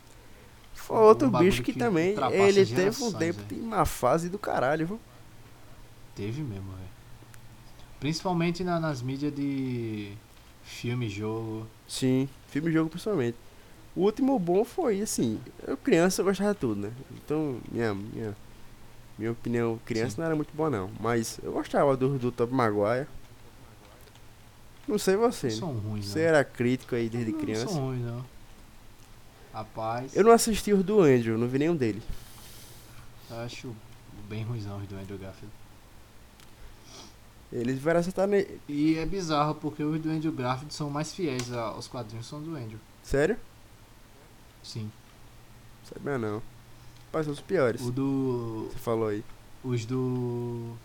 [0.74, 4.38] Foi outro Um bicho que, que também, ele teve um tempo de uma fase do
[4.38, 5.00] caralho, viu?
[6.14, 6.90] Teve mesmo, velho.
[7.98, 10.12] Principalmente na- nas mídias de
[10.62, 11.66] filme, jogo.
[11.86, 13.36] Sim, filme e jogo principalmente.
[13.94, 16.92] O último bom foi, assim, eu criança eu gostava de tudo, né?
[17.12, 18.36] Então, minha, minha,
[19.18, 20.20] minha opinião, criança Sim.
[20.20, 20.90] não era muito boa não.
[21.00, 23.06] Mas eu gostava do, do Top Maguire.
[24.90, 25.46] Não sei você.
[25.46, 25.60] Não né?
[25.60, 26.26] são ruins, Você não.
[26.26, 27.68] era crítico aí desde não criança.
[27.68, 28.24] são ruins, não.
[29.52, 32.02] Rapaz, Eu não assisti os do Andrew, não vi nenhum dele.
[33.30, 33.74] eu acho
[34.28, 35.52] bem ruimzão os do Andrew Garfield.
[37.52, 38.46] Eles vieram acertar ne...
[38.68, 42.54] E é bizarro, porque os do Andrew Garfield são mais fiéis aos quadrinhos são do
[42.56, 42.78] Andrew.
[43.02, 43.36] Sério?
[44.62, 44.90] Sim.
[45.84, 46.42] Sabia não.
[47.12, 47.80] Mas são os piores.
[47.80, 48.68] O do.
[48.70, 49.24] Você falou aí.
[49.64, 50.76] Os do.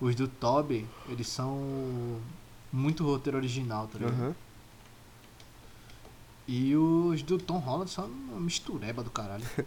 [0.00, 2.18] Os do Toby, eles são
[2.76, 4.14] muito roteiro original, tá ligado?
[4.14, 4.34] Aham.
[6.48, 9.44] E os do Tom Holland são uma mistureba do caralho.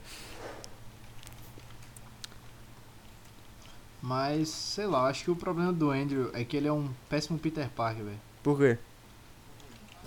[4.01, 7.38] Mas, sei lá, acho que o problema do Andrew é que ele é um péssimo
[7.38, 8.20] Peter Parker, velho.
[8.41, 8.78] Por quê?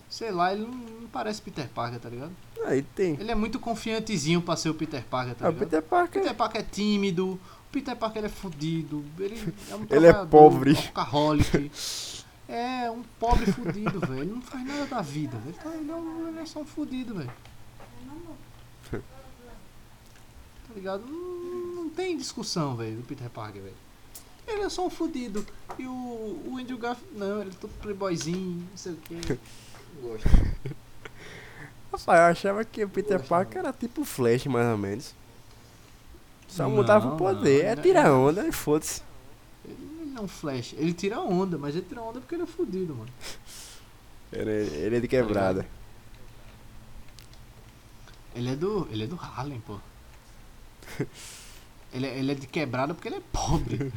[0.09, 2.33] Sei lá, ele não, parece Peter Parker, tá ligado?
[2.65, 3.15] Aí tem.
[3.21, 5.69] Ele é muito confiantezinho pra ser o Peter Parker, tá Ah, o ligado?
[5.69, 6.23] Peter Parker.
[6.23, 7.41] Peter Parker é tímido, o
[7.71, 10.75] Peter Parker é fudido, ele é um Ele é pobre.
[10.95, 11.71] alcoholic.
[12.49, 14.23] É, um pobre fudido, velho.
[14.23, 15.55] Ele não faz nada da vida, velho.
[15.57, 17.31] Tá- ele é um- ele é só um fudido, velho.
[18.91, 21.05] Tá ligado?
[21.07, 23.75] Não, não tem discussão, velho, do Peter Parker, velho.
[24.47, 25.47] Ele é só um fudido.
[25.79, 29.15] E o, o Andrew Garfield, não, ele é todo playboyzinho, não sei o que.
[30.03, 30.29] Gosto.
[31.93, 33.69] Rapaz, eu achava que o Peter Gosto, Parker não.
[33.69, 35.15] era tipo Flash, mais ou menos.
[36.49, 39.03] Só Não, mudava não, o poder, é ele- tirar onda e foda-se.
[40.13, 40.75] Ele não é um flash.
[40.75, 43.11] Ele tira onda, mas ele tira onda porque ele é fudido, mano.
[44.31, 45.67] Ele, ele é de quebrada.
[48.35, 48.87] Ele é do.
[48.91, 49.79] Ele é do Harlem, pô.
[51.93, 53.93] ele, é, ele é de quebrada porque ele é pobre.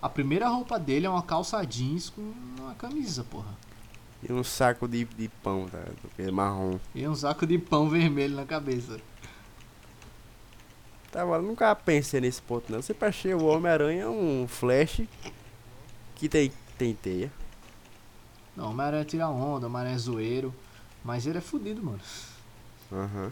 [0.00, 3.56] A primeira roupa dele é uma calça jeans com uma camisa, porra.
[4.22, 5.82] E um saco de, de pão, tá?
[6.12, 6.78] Aquele marrom.
[6.94, 9.00] E um saco de pão vermelho na cabeça.
[11.18, 12.80] Tava, eu nunca pensei nesse ponto, não.
[12.80, 15.02] Sempre achei o Homem-Aranha um Flash
[16.14, 17.32] que tem, tem teia.
[18.54, 20.54] Não, o Homem-Aranha tira onda, o Homem-Aranha é zoeiro.
[21.02, 21.98] Mas ele é fudido, mano.
[22.92, 23.30] Aham.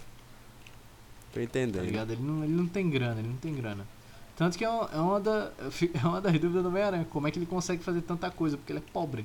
[1.32, 1.84] Tô Tá entendendo.
[1.84, 2.10] ligado?
[2.12, 3.86] Ele não, ele não tem grana, ele não tem grana.
[4.34, 5.52] Tanto que é uma, é uma, da,
[5.94, 7.06] é uma das dúvidas do Homem-Aranha.
[7.08, 8.56] Como é que ele consegue fazer tanta coisa?
[8.56, 9.24] Porque ele é pobre.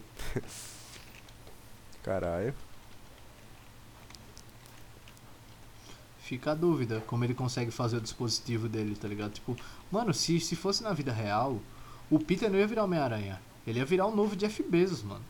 [2.04, 2.54] Caralho.
[6.32, 9.34] Fica a dúvida como ele consegue fazer o dispositivo dele, tá ligado?
[9.34, 9.54] Tipo,
[9.92, 11.60] mano, se, se fosse na vida real,
[12.10, 13.38] o Peter não ia virar Homem-Aranha.
[13.68, 15.26] Ele ia virar o novo Jeff Bezos, mano.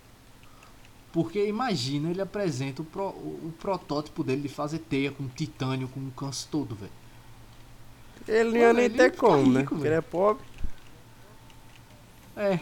[1.11, 5.99] Porque imagina, ele apresenta o, pro- o, protótipo dele de fazer teia com titânio, com
[5.99, 6.91] o canso todo, velho.
[8.27, 9.63] Ele não ia nem ter como, né?
[9.63, 10.43] Porque ele é pobre.
[12.37, 12.59] É.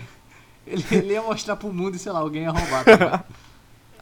[0.65, 2.85] Ele, ele ia mostrar pro mundo e sei lá, alguém ia roubar.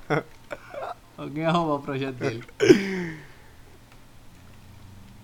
[0.07, 0.23] Tá
[1.17, 2.43] alguém ia roubar o projeto dele.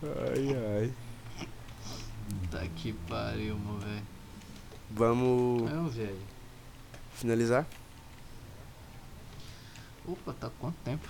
[0.04, 0.94] Ai, ai.
[2.52, 4.04] Tá que pariu, meu velho.
[4.96, 6.20] Vamos um velho.
[7.16, 7.66] finalizar?
[10.06, 11.08] Opa, tá quanto tempo?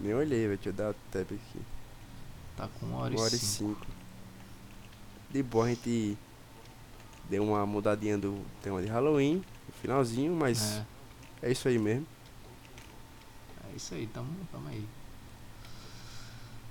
[0.00, 0.56] Nem olhei, velho.
[0.56, 1.60] Deixa eu dar o tab aqui.
[2.56, 3.74] Tá com uma hora, Uma hora e cinco.
[3.80, 3.86] cinco.
[5.30, 6.16] De boa, a gente
[7.28, 10.78] deu uma mudadinha do tema de Halloween, no finalzinho, mas
[11.42, 12.06] É, é isso aí mesmo.
[13.70, 14.88] é isso aí, tamo, tamo aí.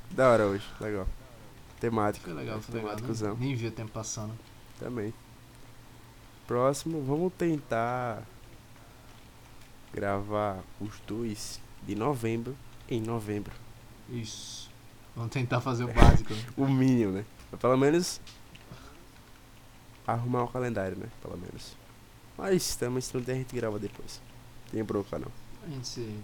[0.10, 1.08] Da hora hoje, legal.
[1.80, 2.26] Temático.
[2.26, 2.90] Foi legal, foi legal.
[2.96, 3.36] Temáticozão.
[3.36, 4.34] Nem, nem vi o tempo passando.
[4.80, 5.14] Também.
[6.48, 8.24] Próximo, vamos tentar
[9.94, 12.56] gravar os dois de novembro
[12.90, 13.54] em novembro.
[14.10, 14.70] Isso.
[15.16, 16.34] Vamos tentar fazer o básico.
[16.34, 16.46] né?
[16.56, 17.26] O mínimo, né?
[17.60, 18.22] Pelo menos
[20.06, 21.10] arrumar o calendário, né?
[21.22, 21.76] Pelo menos.
[22.38, 24.22] Mas também se não tem, a gente grava depois.
[24.72, 25.32] Tem bronca não.
[25.66, 26.24] A gente se.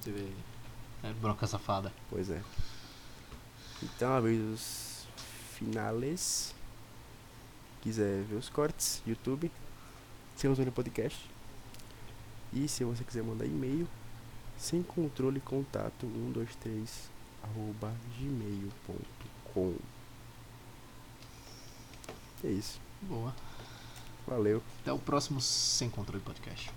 [1.04, 1.92] É, bronca safada.
[2.10, 2.42] Pois é.
[3.82, 5.06] Então, avisos
[5.58, 6.56] finales.
[7.82, 9.52] Quiser ver os cortes, YouTube.
[10.36, 11.30] Siga no podcast.
[12.52, 13.88] E se você quiser mandar e-mail,
[14.58, 17.10] sem controle contato 123
[17.44, 19.76] arroba gmail.com.
[22.44, 22.80] É isso.
[23.02, 23.34] Boa.
[24.28, 24.62] Valeu.
[24.82, 26.70] Até o próximo Sem Controle Podcast.